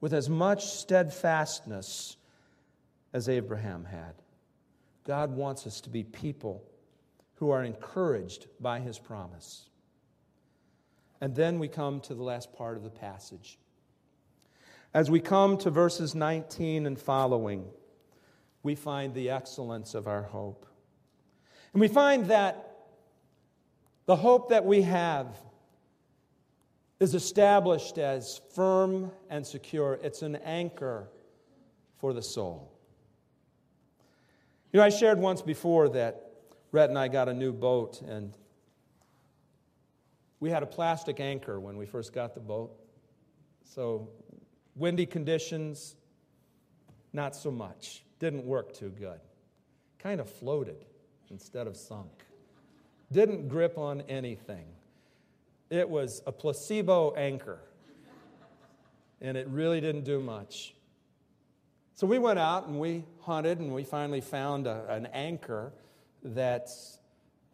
with 0.00 0.12
as 0.12 0.28
much 0.28 0.66
steadfastness 0.66 2.16
as 3.12 3.28
Abraham 3.28 3.84
had. 3.84 4.14
God 5.04 5.36
wants 5.36 5.66
us 5.66 5.82
to 5.82 5.90
be 5.90 6.02
people 6.02 6.64
who 7.36 7.50
are 7.50 7.62
encouraged 7.62 8.46
by 8.58 8.80
his 8.80 8.98
promise. 8.98 9.68
And 11.20 11.34
then 11.34 11.58
we 11.58 11.68
come 11.68 12.00
to 12.02 12.14
the 12.14 12.22
last 12.22 12.52
part 12.54 12.76
of 12.76 12.82
the 12.82 12.90
passage. 12.90 13.58
As 14.94 15.10
we 15.10 15.20
come 15.20 15.58
to 15.58 15.70
verses 15.70 16.14
19 16.14 16.86
and 16.86 16.98
following, 16.98 17.66
we 18.64 18.74
find 18.74 19.14
the 19.14 19.30
excellence 19.30 19.94
of 19.94 20.08
our 20.08 20.22
hope. 20.22 20.66
And 21.72 21.80
we 21.80 21.86
find 21.86 22.26
that 22.26 22.70
the 24.06 24.16
hope 24.16 24.48
that 24.48 24.64
we 24.64 24.82
have 24.82 25.36
is 26.98 27.14
established 27.14 27.98
as 27.98 28.40
firm 28.54 29.12
and 29.28 29.46
secure, 29.46 30.00
it's 30.02 30.22
an 30.22 30.36
anchor 30.36 31.08
for 31.98 32.14
the 32.14 32.22
soul. 32.22 32.72
You 34.72 34.78
know, 34.78 34.86
I 34.86 34.88
shared 34.88 35.18
once 35.18 35.42
before 35.42 35.90
that 35.90 36.32
Rhett 36.72 36.88
and 36.88 36.98
I 36.98 37.08
got 37.08 37.28
a 37.28 37.34
new 37.34 37.52
boat, 37.52 38.00
and 38.00 38.36
we 40.40 40.48
had 40.50 40.62
a 40.62 40.66
plastic 40.66 41.20
anchor 41.20 41.60
when 41.60 41.76
we 41.76 41.84
first 41.84 42.14
got 42.14 42.34
the 42.34 42.40
boat. 42.40 42.72
So 43.62 44.08
Windy 44.74 45.06
conditions, 45.06 45.96
not 47.12 47.36
so 47.36 47.50
much. 47.50 48.03
Didn't 48.18 48.44
work 48.44 48.72
too 48.72 48.90
good. 48.90 49.20
Kind 49.98 50.20
of 50.20 50.28
floated 50.28 50.84
instead 51.30 51.66
of 51.66 51.76
sunk. 51.76 52.24
Didn't 53.12 53.48
grip 53.48 53.78
on 53.78 54.02
anything. 54.02 54.66
It 55.70 55.88
was 55.88 56.22
a 56.26 56.32
placebo 56.32 57.14
anchor, 57.14 57.58
and 59.20 59.36
it 59.36 59.48
really 59.48 59.80
didn't 59.80 60.04
do 60.04 60.20
much. 60.20 60.74
So 61.94 62.06
we 62.06 62.18
went 62.18 62.38
out 62.38 62.66
and 62.66 62.78
we 62.78 63.04
hunted, 63.20 63.60
and 63.60 63.72
we 63.72 63.84
finally 63.84 64.20
found 64.20 64.66
a, 64.66 64.84
an 64.88 65.06
anchor 65.12 65.72
that's 66.22 66.98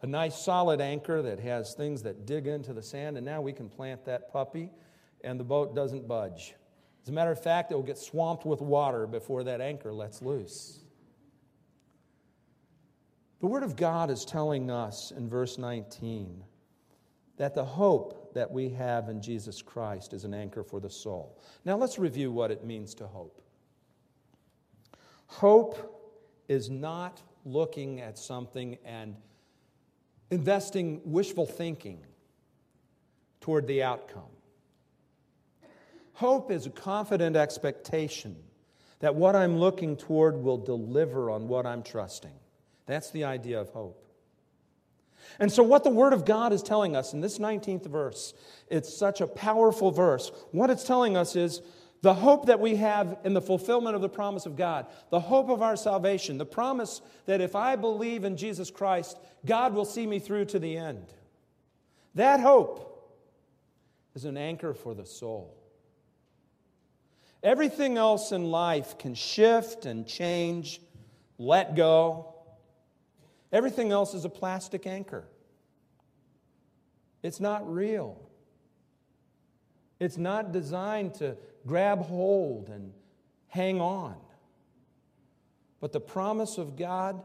a 0.01 0.07
nice 0.07 0.37
solid 0.37 0.81
anchor 0.81 1.21
that 1.21 1.39
has 1.39 1.73
things 1.73 2.01
that 2.03 2.25
dig 2.25 2.47
into 2.47 2.73
the 2.73 2.81
sand, 2.81 3.17
and 3.17 3.25
now 3.25 3.41
we 3.41 3.53
can 3.53 3.69
plant 3.69 4.03
that 4.05 4.31
puppy, 4.31 4.69
and 5.23 5.39
the 5.39 5.43
boat 5.43 5.75
doesn't 5.75 6.07
budge. 6.07 6.55
As 7.03 7.09
a 7.09 7.11
matter 7.11 7.31
of 7.31 7.41
fact, 7.41 7.71
it 7.71 7.75
will 7.75 7.81
get 7.81 7.97
swamped 7.97 8.45
with 8.45 8.61
water 8.61 9.07
before 9.07 9.43
that 9.43 9.61
anchor 9.61 9.91
lets 9.91 10.21
loose. 10.21 10.79
The 13.39 13.47
Word 13.47 13.63
of 13.63 13.75
God 13.75 14.11
is 14.11 14.23
telling 14.23 14.69
us 14.69 15.11
in 15.11 15.27
verse 15.27 15.57
19 15.57 16.43
that 17.37 17.55
the 17.55 17.65
hope 17.65 18.35
that 18.35 18.51
we 18.51 18.69
have 18.69 19.09
in 19.09 19.19
Jesus 19.19 19.63
Christ 19.63 20.13
is 20.13 20.25
an 20.25 20.33
anchor 20.33 20.63
for 20.63 20.79
the 20.79 20.89
soul. 20.89 21.39
Now 21.65 21.75
let's 21.75 21.97
review 21.97 22.31
what 22.31 22.51
it 22.51 22.63
means 22.63 22.93
to 22.95 23.07
hope. 23.07 23.41
Hope 25.25 25.97
is 26.47 26.69
not 26.69 27.21
looking 27.45 27.99
at 27.99 28.17
something 28.17 28.77
and 28.85 29.15
investing 30.29 31.01
wishful 31.03 31.47
thinking 31.47 32.05
toward 33.39 33.65
the 33.65 33.81
outcome. 33.81 34.29
Hope 36.21 36.51
is 36.51 36.67
a 36.67 36.69
confident 36.69 37.35
expectation 37.35 38.35
that 38.99 39.15
what 39.15 39.35
I'm 39.35 39.57
looking 39.57 39.97
toward 39.97 40.37
will 40.37 40.59
deliver 40.59 41.31
on 41.31 41.47
what 41.47 41.65
I'm 41.65 41.81
trusting. 41.81 42.35
That's 42.85 43.09
the 43.09 43.23
idea 43.23 43.59
of 43.59 43.69
hope. 43.69 44.07
And 45.39 45.51
so, 45.51 45.63
what 45.63 45.83
the 45.83 45.89
Word 45.89 46.13
of 46.13 46.23
God 46.23 46.53
is 46.53 46.61
telling 46.61 46.95
us 46.95 47.13
in 47.13 47.21
this 47.21 47.39
19th 47.39 47.87
verse, 47.87 48.35
it's 48.69 48.95
such 48.95 49.19
a 49.19 49.25
powerful 49.25 49.89
verse. 49.89 50.31
What 50.51 50.69
it's 50.69 50.83
telling 50.83 51.17
us 51.17 51.35
is 51.35 51.63
the 52.03 52.13
hope 52.13 52.45
that 52.45 52.59
we 52.59 52.75
have 52.75 53.17
in 53.23 53.33
the 53.33 53.41
fulfillment 53.41 53.95
of 53.95 54.03
the 54.03 54.07
promise 54.07 54.45
of 54.45 54.55
God, 54.55 54.85
the 55.09 55.19
hope 55.19 55.49
of 55.49 55.63
our 55.63 55.75
salvation, 55.75 56.37
the 56.37 56.45
promise 56.45 57.01
that 57.25 57.41
if 57.41 57.55
I 57.55 57.75
believe 57.75 58.25
in 58.25 58.37
Jesus 58.37 58.69
Christ, 58.69 59.17
God 59.43 59.73
will 59.73 59.85
see 59.85 60.05
me 60.05 60.19
through 60.19 60.45
to 60.45 60.59
the 60.59 60.77
end. 60.77 61.11
That 62.13 62.39
hope 62.39 63.17
is 64.13 64.25
an 64.25 64.37
anchor 64.37 64.75
for 64.75 64.93
the 64.93 65.07
soul. 65.07 65.57
Everything 67.43 67.97
else 67.97 68.31
in 68.31 68.51
life 68.51 68.97
can 68.97 69.15
shift 69.15 69.85
and 69.85 70.07
change, 70.07 70.79
let 71.37 71.75
go. 71.75 72.35
Everything 73.51 73.91
else 73.91 74.13
is 74.13 74.25
a 74.25 74.29
plastic 74.29 74.85
anchor. 74.85 75.27
It's 77.23 77.39
not 77.39 77.71
real. 77.71 78.21
It's 79.99 80.17
not 80.17 80.51
designed 80.51 81.15
to 81.15 81.37
grab 81.65 82.01
hold 82.03 82.69
and 82.69 82.93
hang 83.47 83.81
on. 83.81 84.15
But 85.79 85.91
the 85.91 85.99
promise 85.99 86.57
of 86.57 86.75
God, 86.75 87.21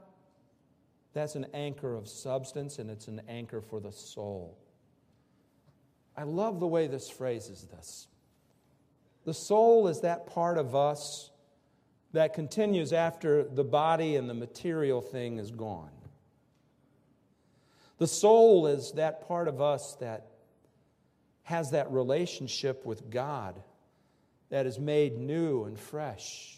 that's 1.12 1.34
an 1.36 1.46
anchor 1.54 1.94
of 1.94 2.08
substance 2.08 2.78
and 2.78 2.90
it's 2.90 3.08
an 3.08 3.22
anchor 3.28 3.60
for 3.60 3.80
the 3.80 3.92
soul. 3.92 4.58
I 6.16 6.22
love 6.22 6.60
the 6.60 6.66
way 6.66 6.86
this 6.86 7.08
phrases 7.08 7.66
this. 7.70 8.08
The 9.26 9.34
soul 9.34 9.88
is 9.88 10.02
that 10.02 10.28
part 10.28 10.56
of 10.56 10.76
us 10.76 11.30
that 12.12 12.32
continues 12.32 12.92
after 12.92 13.42
the 13.42 13.64
body 13.64 14.14
and 14.14 14.30
the 14.30 14.34
material 14.34 15.00
thing 15.00 15.38
is 15.38 15.50
gone. 15.50 15.90
The 17.98 18.06
soul 18.06 18.68
is 18.68 18.92
that 18.92 19.26
part 19.26 19.48
of 19.48 19.60
us 19.60 19.96
that 19.96 20.28
has 21.42 21.72
that 21.72 21.90
relationship 21.90 22.86
with 22.86 23.10
God 23.10 23.60
that 24.50 24.64
is 24.64 24.78
made 24.78 25.18
new 25.18 25.64
and 25.64 25.76
fresh. 25.76 26.56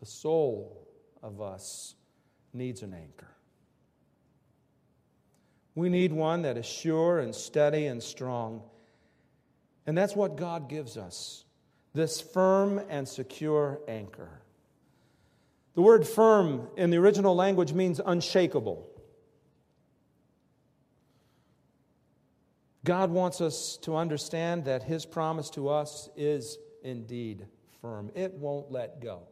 The 0.00 0.06
soul 0.06 0.86
of 1.22 1.40
us 1.40 1.94
needs 2.52 2.82
an 2.82 2.92
anchor. 2.92 3.34
We 5.74 5.88
need 5.88 6.12
one 6.12 6.42
that 6.42 6.58
is 6.58 6.66
sure 6.66 7.20
and 7.20 7.34
steady 7.34 7.86
and 7.86 8.02
strong 8.02 8.62
and 9.88 9.96
that's 9.96 10.14
what 10.14 10.36
God 10.36 10.68
gives 10.68 10.98
us 10.98 11.46
this 11.94 12.20
firm 12.20 12.78
and 12.90 13.08
secure 13.08 13.80
anchor. 13.88 14.42
The 15.76 15.80
word 15.80 16.06
firm 16.06 16.68
in 16.76 16.90
the 16.90 16.98
original 16.98 17.34
language 17.34 17.72
means 17.72 17.98
unshakable. 18.04 18.86
God 22.84 23.10
wants 23.10 23.40
us 23.40 23.78
to 23.78 23.96
understand 23.96 24.66
that 24.66 24.82
His 24.82 25.06
promise 25.06 25.48
to 25.50 25.70
us 25.70 26.10
is 26.18 26.58
indeed 26.82 27.46
firm. 27.80 28.10
It 28.14 28.34
won't 28.34 28.70
let 28.70 29.00
go 29.00 29.22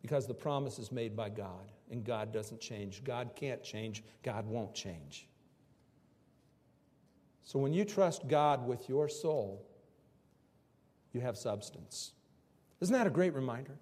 because 0.00 0.26
the 0.26 0.32
promise 0.32 0.78
is 0.78 0.90
made 0.90 1.14
by 1.14 1.28
God 1.28 1.70
and 1.90 2.02
God 2.02 2.32
doesn't 2.32 2.62
change. 2.62 3.04
God 3.04 3.32
can't 3.36 3.62
change, 3.62 4.02
God 4.22 4.46
won't 4.46 4.74
change. 4.74 5.28
So 7.50 7.58
when 7.58 7.72
you 7.72 7.84
trust 7.84 8.28
God 8.28 8.64
with 8.64 8.88
your 8.88 9.08
soul, 9.08 9.66
you 11.12 11.20
have 11.20 11.36
substance. 11.36 12.12
Isn't 12.80 12.92
that 12.92 13.08
a 13.08 13.10
great 13.10 13.34
reminder? 13.34 13.76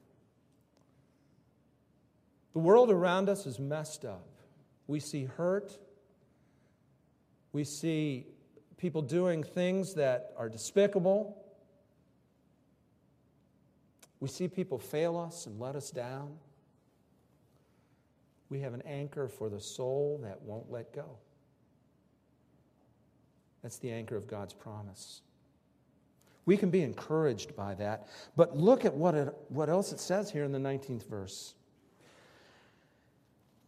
The 2.54 2.61
world 2.61 2.90
around 2.90 3.28
us 3.28 3.44
is 3.44 3.59
messed 3.59 4.07
up. 4.07 4.26
We 4.87 5.00
see 5.00 5.26
hurt. 5.26 5.78
We 7.52 7.62
see 7.62 8.28
people 8.78 9.02
doing 9.02 9.42
things 9.42 9.92
that 9.96 10.33
are 10.38 10.48
despicable. 10.48 11.37
We 14.18 14.28
see 14.28 14.48
people 14.48 14.78
fail 14.78 15.14
us 15.18 15.44
and 15.44 15.61
let 15.61 15.76
us 15.76 15.90
down. 15.90 16.38
We 18.48 18.61
have 18.61 18.72
an 18.72 18.83
anchor 18.87 19.28
for 19.28 19.50
the 19.50 19.61
soul 19.61 20.20
that 20.22 20.40
won't 20.40 20.72
let 20.72 20.94
go. 20.94 21.18
That's 23.62 23.78
the 23.78 23.90
anchor 23.90 24.16
of 24.16 24.26
God's 24.26 24.54
promise. 24.54 25.22
We 26.46 26.56
can 26.56 26.70
be 26.70 26.82
encouraged 26.82 27.54
by 27.54 27.74
that. 27.74 28.08
But 28.34 28.56
look 28.56 28.84
at 28.84 28.94
what, 28.94 29.14
it, 29.14 29.34
what 29.48 29.68
else 29.68 29.92
it 29.92 30.00
says 30.00 30.30
here 30.30 30.44
in 30.44 30.52
the 30.52 30.58
19th 30.58 31.06
verse. 31.06 31.54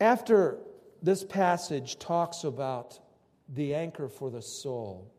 After 0.00 0.59
this 1.03 1.22
passage 1.22 1.98
talks 1.98 2.44
about 2.44 2.98
the 3.50 3.74
anchor 3.74 4.09
for 4.09 4.31
the 4.31 4.40
soul, 4.40 5.12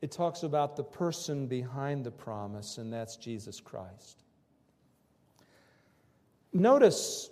it 0.00 0.10
talks 0.10 0.42
about 0.42 0.74
the 0.74 0.82
person 0.82 1.46
behind 1.46 2.04
the 2.04 2.10
promise, 2.10 2.78
and 2.78 2.92
that's 2.92 3.14
Jesus 3.14 3.60
Christ. 3.60 4.24
Notice 6.52 7.30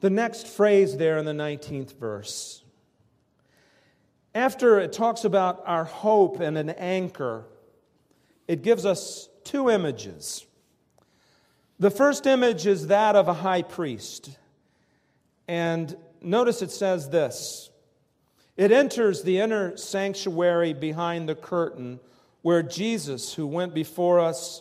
the 0.00 0.10
next 0.10 0.46
phrase 0.46 0.98
there 0.98 1.16
in 1.16 1.24
the 1.24 1.32
19th 1.32 1.98
verse. 1.98 2.62
After 4.36 4.78
it 4.80 4.92
talks 4.92 5.24
about 5.24 5.62
our 5.64 5.84
hope 5.84 6.40
and 6.40 6.58
an 6.58 6.68
anchor, 6.68 7.46
it 8.46 8.62
gives 8.62 8.84
us 8.84 9.30
two 9.44 9.70
images. 9.70 10.44
The 11.78 11.90
first 11.90 12.26
image 12.26 12.66
is 12.66 12.88
that 12.88 13.16
of 13.16 13.28
a 13.28 13.32
high 13.32 13.62
priest. 13.62 14.36
And 15.48 15.96
notice 16.20 16.60
it 16.60 16.70
says 16.70 17.08
this 17.08 17.70
it 18.58 18.72
enters 18.72 19.22
the 19.22 19.38
inner 19.38 19.74
sanctuary 19.78 20.74
behind 20.74 21.30
the 21.30 21.34
curtain 21.34 21.98
where 22.42 22.62
Jesus, 22.62 23.32
who 23.32 23.46
went 23.46 23.72
before 23.72 24.20
us, 24.20 24.60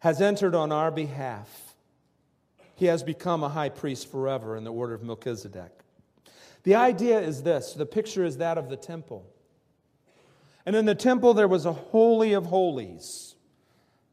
has 0.00 0.20
entered 0.20 0.54
on 0.54 0.70
our 0.70 0.90
behalf. 0.90 1.74
He 2.74 2.84
has 2.86 3.02
become 3.02 3.42
a 3.42 3.48
high 3.48 3.70
priest 3.70 4.10
forever 4.10 4.54
in 4.54 4.64
the 4.64 4.72
order 4.72 4.92
of 4.92 5.02
Melchizedek. 5.02 5.83
The 6.64 6.74
idea 6.74 7.20
is 7.20 7.42
this 7.42 7.74
the 7.74 7.86
picture 7.86 8.24
is 8.24 8.38
that 8.38 8.58
of 8.58 8.68
the 8.68 8.76
temple. 8.76 9.30
And 10.66 10.74
in 10.74 10.86
the 10.86 10.94
temple, 10.94 11.34
there 11.34 11.48
was 11.48 11.66
a 11.66 11.72
holy 11.72 12.32
of 12.32 12.46
holies 12.46 13.36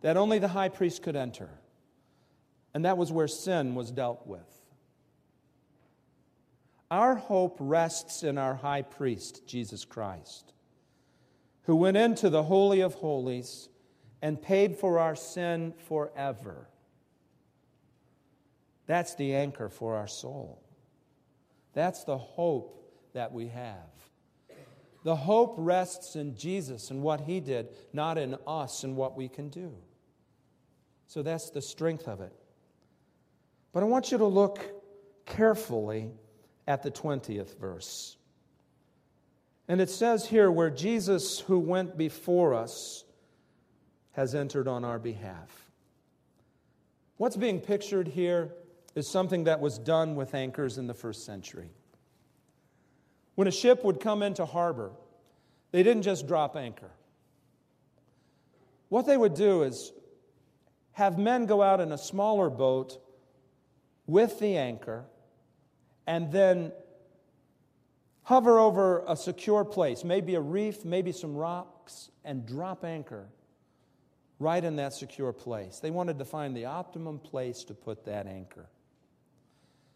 that 0.02 0.18
only 0.18 0.38
the 0.38 0.50
high 0.50 0.70
priest 0.70 1.02
could 1.02 1.16
enter. 1.16 1.50
And 2.74 2.86
that 2.86 2.98
was 2.98 3.12
where 3.12 3.28
sin 3.28 3.74
was 3.74 3.90
dealt 3.90 4.28
with. 4.28 4.62
Our 6.90 7.16
hope 7.16 7.56
rests 7.60 8.24
in 8.24 8.38
our 8.38 8.56
high 8.56 8.82
priest, 8.82 9.48
Jesus 9.48 9.86
Christ, 9.86 10.54
who 11.64 11.76
went 11.78 11.96
into 11.96 12.30
the 12.30 12.44
Holy 12.44 12.82
of 12.82 12.96
Holies 12.96 13.70
and 14.22 14.42
paid 14.42 14.76
for 14.76 15.00
our 15.00 15.16
sin 15.16 15.74
forever. 15.88 16.68
That's 18.88 19.16
the 19.16 19.36
anchor 19.36 19.70
for 19.70 19.96
our 19.96 20.08
soul. 20.08 20.61
That's 21.74 22.04
the 22.04 22.18
hope 22.18 22.78
that 23.14 23.32
we 23.32 23.48
have. 23.48 23.76
The 25.04 25.16
hope 25.16 25.56
rests 25.58 26.16
in 26.16 26.36
Jesus 26.36 26.92
and 26.92 27.02
what 27.02 27.22
he 27.22 27.40
did, 27.40 27.70
not 27.92 28.18
in 28.18 28.36
us 28.46 28.84
and 28.84 28.96
what 28.96 29.18
we 29.18 29.28
can 29.28 29.50
do. 29.50 29.74
So 31.08 31.24
that's 31.24 31.50
the 31.50 31.62
strength 31.62 32.08
of 32.08 32.22
it. 32.22 32.34
But 33.74 33.84
I 33.84 33.86
want 33.86 34.12
you 34.12 34.18
to 34.20 34.26
look 34.26 34.60
carefully 35.26 36.12
at 36.68 36.84
the 36.84 36.92
20th 36.92 37.58
verse. 37.60 38.18
And 39.68 39.82
it 39.82 39.90
says 39.90 40.26
here, 40.28 40.52
where 40.52 40.70
Jesus, 40.70 41.40
who 41.40 41.58
went 41.58 41.98
before 41.98 42.54
us, 42.54 43.06
has 44.12 44.36
entered 44.36 44.68
on 44.68 44.84
our 44.84 45.00
behalf. 45.00 45.72
What's 47.18 47.38
being 47.38 47.60
pictured 47.60 48.08
here 48.08 48.54
is 48.96 49.08
something 49.08 49.46
that 49.46 49.60
was 49.60 49.78
done 49.78 50.16
with 50.16 50.34
anchors 50.34 50.78
in 50.78 50.88
the 50.88 50.94
first 50.94 51.26
century. 51.26 51.70
When 53.36 53.48
a 53.48 53.52
ship 53.52 53.84
would 53.84 54.00
come 54.00 54.22
into 54.22 54.46
harbor, 54.46 54.92
they 55.72 55.84
didn't 55.84 56.04
just 56.04 56.28
drop 56.28 56.56
anchor. 56.56 56.92
What 58.90 59.06
they 59.06 59.16
would 59.16 59.34
do 59.34 59.64
is 59.64 59.94
have 60.94 61.18
men 61.18 61.46
go 61.46 61.62
out 61.62 61.80
in 61.80 61.92
a 61.92 61.98
smaller 61.98 62.50
boat 62.50 63.02
with 64.06 64.40
the 64.40 64.58
anchor 64.58 65.06
and 66.06 66.32
then 66.32 66.74
hover 68.24 68.60
over 68.60 69.04
a 69.08 69.16
secure 69.16 69.64
place, 69.64 70.04
maybe 70.04 70.36
a 70.36 70.42
reef, 70.42 70.84
maybe 70.84 71.14
some 71.14 71.36
rocks, 71.36 72.10
and 72.26 72.46
drop 72.46 72.84
anchor 72.84 73.28
right 74.40 74.64
in 74.64 74.76
that 74.76 74.94
secure 74.94 75.32
place. 75.32 75.80
They 75.80 75.92
wanted 75.92 76.20
to 76.20 76.26
find 76.26 76.56
the 76.56 76.66
optimum 76.66 77.20
place 77.20 77.64
to 77.66 77.74
put 77.74 78.06
that 78.06 78.28
anchor. 78.28 78.68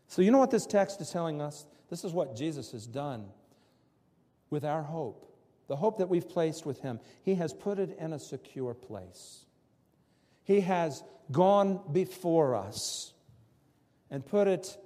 So, 0.07 0.21
you 0.21 0.31
know 0.31 0.39
what 0.39 0.51
this 0.51 0.65
text 0.65 1.01
is 1.01 1.09
telling 1.09 1.41
us? 1.41 1.65
This 1.89 2.03
is 2.03 2.13
what 2.13 2.35
Jesus 2.35 2.71
has 2.71 2.87
done 2.87 3.27
with 4.49 4.63
our 4.63 4.83
hope, 4.83 5.31
the 5.67 5.75
hope 5.75 5.97
that 5.97 6.09
we've 6.09 6.27
placed 6.27 6.65
with 6.65 6.79
Him. 6.79 6.99
He 7.23 7.35
has 7.35 7.53
put 7.53 7.79
it 7.79 7.97
in 7.99 8.13
a 8.13 8.19
secure 8.19 8.73
place. 8.73 9.45
He 10.43 10.61
has 10.61 11.03
gone 11.31 11.81
before 11.91 12.55
us 12.55 13.13
and 14.11 14.25
put 14.25 14.47
it 14.47 14.77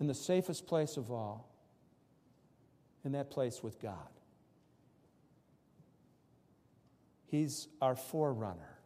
in 0.00 0.06
the 0.06 0.14
safest 0.14 0.66
place 0.66 0.96
of 0.96 1.10
all, 1.10 1.52
in 3.04 3.12
that 3.12 3.30
place 3.30 3.62
with 3.62 3.80
God. 3.80 4.08
He's 7.26 7.68
our 7.82 7.94
forerunner. 7.94 8.77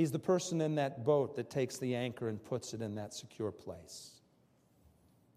He's 0.00 0.10
the 0.10 0.18
person 0.18 0.62
in 0.62 0.76
that 0.76 1.04
boat 1.04 1.36
that 1.36 1.50
takes 1.50 1.76
the 1.76 1.94
anchor 1.94 2.30
and 2.30 2.42
puts 2.42 2.72
it 2.72 2.80
in 2.80 2.94
that 2.94 3.12
secure 3.12 3.52
place. 3.52 4.12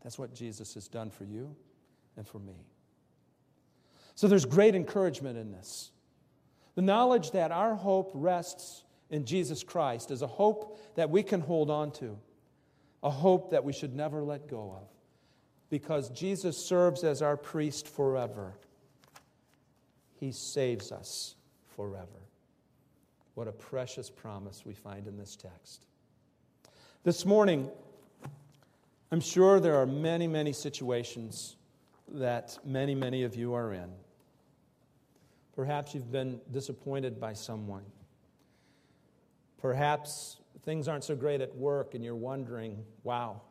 That's 0.02 0.18
what 0.18 0.34
Jesus 0.34 0.76
has 0.76 0.88
done 0.88 1.10
for 1.10 1.26
you 1.26 1.54
and 2.16 2.26
for 2.26 2.40
me. 2.40 2.56
So 4.16 4.30
there's 4.30 4.46
great 4.46 4.74
encouragement 4.74 5.38
in 5.38 5.52
this. 5.52 5.92
The 6.76 6.82
knowledge 6.82 7.32
that 7.32 7.52
our 7.52 7.76
hope 7.76 8.12
rests 8.14 8.86
in 9.10 9.26
Jesus 9.26 9.64
Christ 9.64 10.12
is 10.12 10.22
a 10.22 10.28
hope 10.28 10.80
that 10.96 11.10
we 11.10 11.24
can 11.24 11.42
hold 11.42 11.70
on 11.70 11.92
to, 11.96 12.18
a 13.04 13.10
hope 13.10 13.52
that 13.52 13.66
we 13.66 13.74
should 13.74 13.94
never 13.94 14.24
let 14.24 14.48
go 14.48 14.78
of, 14.82 14.88
because 15.70 16.08
Jesus 16.12 16.56
serves 16.58 17.04
as 17.04 17.22
our 17.22 17.36
priest 17.36 17.86
forever. 17.86 18.54
He 20.22 20.32
saves 20.32 20.94
us 20.94 21.36
forever. 21.76 22.08
What 23.36 23.48
a 23.48 23.52
precious 23.52 24.10
promise 24.10 24.64
we 24.66 24.74
find 24.74 25.08
in 25.08 25.18
this 25.18 25.36
text. 25.36 25.86
This 27.04 27.26
morning, 27.26 27.70
I'm 29.12 29.22
sure 29.22 29.60
there 29.60 29.76
are 29.76 29.86
many, 29.86 30.28
many 30.28 30.54
situations 30.54 31.56
that 32.10 32.58
many, 32.64 32.94
many 32.96 33.24
of 33.24 33.36
you 33.36 33.54
are 33.54 33.74
in. 33.74 33.90
Perhaps 35.56 35.94
you've 35.94 36.12
been 36.12 36.40
disappointed 36.52 37.20
by 37.20 37.34
someone. 37.34 37.84
Perhaps 39.60 40.38
things 40.64 40.88
aren't 40.88 41.04
so 41.04 41.16
great 41.16 41.42
at 41.42 41.56
work 41.56 41.96
and 41.96 42.04
you're 42.04 42.16
wondering, 42.16 42.84
wow, 43.04 43.42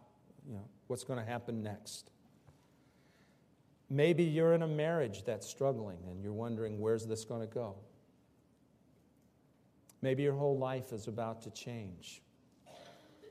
you 0.47 0.55
know, 0.55 0.64
what's 0.87 1.05
going 1.05 1.18
to 1.18 1.24
happen 1.24 1.62
next? 1.62 2.11
Maybe 3.91 4.24
you're 4.24 4.55
in 4.55 4.62
a 4.62 4.68
marriage 4.68 5.24
that's 5.24 5.47
struggling 5.47 5.99
and 6.09 6.22
you're 6.22 6.33
wondering, 6.33 6.80
where's 6.80 7.07
this 7.07 7.24
going 7.24 7.41
to 7.41 7.53
go? 7.53 7.76
Maybe 10.03 10.24
your 10.24 10.34
whole 10.34 10.59
life 10.59 10.92
is 10.92 11.07
about 11.07 11.42
to 11.42 11.50
change. 11.50 12.20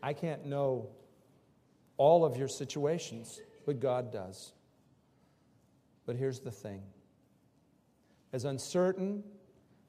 I 0.01 0.13
can't 0.13 0.45
know 0.45 0.89
all 1.97 2.25
of 2.25 2.37
your 2.37 2.47
situations, 2.47 3.39
but 3.65 3.79
God 3.79 4.11
does. 4.11 4.53
But 6.05 6.15
here's 6.15 6.39
the 6.39 6.51
thing 6.51 6.81
as 8.33 8.45
uncertain 8.45 9.23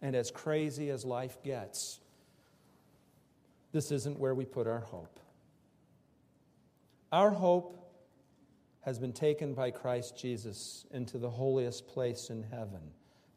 and 0.03 0.17
as 0.17 0.31
crazy 0.31 0.91
as 0.91 1.05
life 1.05 1.39
gets, 1.45 2.01
this 3.71 3.93
isn't 3.93 4.19
where 4.19 4.35
we 4.35 4.45
put 4.45 4.67
our 4.67 4.81
hope. 4.81 5.21
Our 7.13 7.31
hope 7.31 7.79
has 8.81 8.99
been 8.99 9.13
taken 9.13 9.55
by 9.55 9.71
Christ 9.71 10.19
Jesus 10.19 10.85
into 10.91 11.19
the 11.19 11.31
holiest 11.31 11.87
place 11.87 12.31
in 12.31 12.43
heaven 12.43 12.81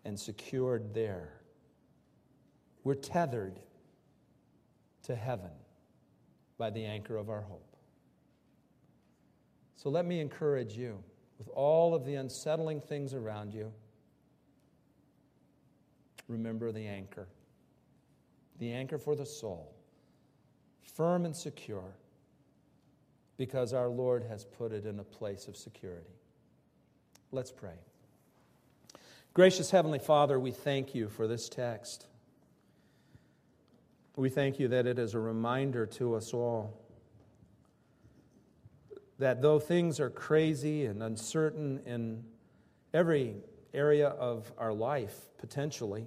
and 0.04 0.20
secured 0.20 0.94
there. 0.94 1.45
We're 2.86 2.94
tethered 2.94 3.60
to 5.04 5.16
heaven 5.16 5.50
by 6.58 6.70
the 6.70 6.86
anchor 6.86 7.18
of 7.18 7.30
our 7.30 7.42
hope. 7.42 7.76
So 9.76 9.90
let 9.90 10.06
me 10.06 10.20
encourage 10.20 10.78
you 10.78 11.04
with 11.40 11.50
all 11.50 11.96
of 11.96 12.06
the 12.06 12.16
unsettling 12.16 12.80
things 12.80 13.14
around 13.14 13.54
you. 13.54 13.74
Remember 16.28 16.72
the 16.72 16.86
anchor, 16.86 17.28
the 18.60 18.72
anchor 18.72 19.00
for 19.00 19.16
the 19.16 19.26
soul, 19.26 19.74
firm 20.96 21.26
and 21.26 21.36
secure, 21.36 21.96
because 23.38 23.74
our 23.74 23.90
Lord 23.90 24.24
has 24.24 24.46
put 24.46 24.72
it 24.72 24.86
in 24.86 25.00
a 25.00 25.04
place 25.04 25.48
of 25.48 25.58
security. 25.58 26.14
Let's 27.32 27.52
pray. 27.52 27.78
Gracious 29.34 29.72
Heavenly 29.72 30.00
Father, 30.00 30.40
we 30.40 30.52
thank 30.52 30.94
you 30.94 31.10
for 31.10 31.28
this 31.28 31.50
text. 31.50 32.06
We 34.16 34.30
thank 34.30 34.60
you 34.60 34.68
that 34.70 34.88
it 34.88 34.98
is 34.98 35.14
a 35.14 35.20
reminder 35.20 35.86
to 35.86 36.16
us 36.16 36.34
all 36.34 36.82
that 39.20 39.42
though 39.42 39.60
things 39.60 40.00
are 40.00 40.10
crazy 40.10 40.86
and 40.86 41.02
uncertain 41.02 41.80
in 41.86 42.24
every 42.94 43.36
area 43.74 44.10
of 44.10 44.52
our 44.58 44.74
life, 44.74 45.16
potentially, 45.38 46.06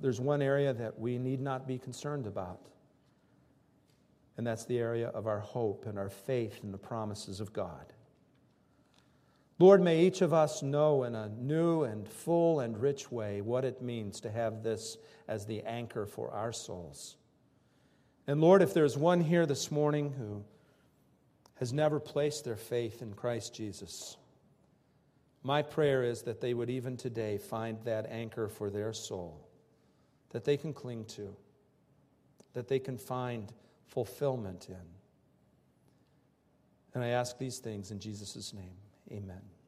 there's 0.00 0.20
one 0.20 0.42
area 0.42 0.72
that 0.72 0.98
we 0.98 1.18
need 1.18 1.40
not 1.40 1.66
be 1.66 1.78
concerned 1.78 2.26
about. 2.26 2.60
And 4.36 4.46
that's 4.46 4.64
the 4.64 4.78
area 4.78 5.08
of 5.08 5.26
our 5.26 5.40
hope 5.40 5.84
and 5.86 5.98
our 5.98 6.08
faith 6.08 6.60
in 6.62 6.72
the 6.72 6.78
promises 6.78 7.40
of 7.40 7.52
God. 7.52 7.92
Lord, 9.60 9.82
may 9.82 10.06
each 10.06 10.22
of 10.22 10.32
us 10.32 10.62
know 10.62 11.02
in 11.02 11.14
a 11.14 11.28
new 11.28 11.82
and 11.82 12.08
full 12.08 12.60
and 12.60 12.80
rich 12.80 13.12
way 13.12 13.42
what 13.42 13.62
it 13.62 13.82
means 13.82 14.18
to 14.20 14.30
have 14.30 14.62
this 14.62 14.96
as 15.28 15.44
the 15.44 15.62
anchor 15.64 16.06
for 16.06 16.30
our 16.30 16.50
souls. 16.50 17.16
And 18.26 18.40
Lord, 18.40 18.62
if 18.62 18.72
there's 18.72 18.96
one 18.96 19.20
here 19.20 19.44
this 19.44 19.70
morning 19.70 20.14
who 20.16 20.42
has 21.56 21.74
never 21.74 22.00
placed 22.00 22.46
their 22.46 22.56
faith 22.56 23.02
in 23.02 23.12
Christ 23.12 23.54
Jesus, 23.54 24.16
my 25.42 25.60
prayer 25.60 26.04
is 26.04 26.22
that 26.22 26.40
they 26.40 26.54
would 26.54 26.70
even 26.70 26.96
today 26.96 27.36
find 27.36 27.78
that 27.84 28.06
anchor 28.10 28.48
for 28.48 28.70
their 28.70 28.94
soul 28.94 29.46
that 30.30 30.44
they 30.44 30.56
can 30.56 30.72
cling 30.72 31.04
to, 31.04 31.36
that 32.54 32.68
they 32.68 32.78
can 32.78 32.96
find 32.96 33.52
fulfillment 33.88 34.68
in. 34.70 34.76
And 36.94 37.04
I 37.04 37.08
ask 37.08 37.36
these 37.36 37.58
things 37.58 37.90
in 37.90 37.98
Jesus' 37.98 38.54
name. 38.54 38.76
Amen. 39.12 39.59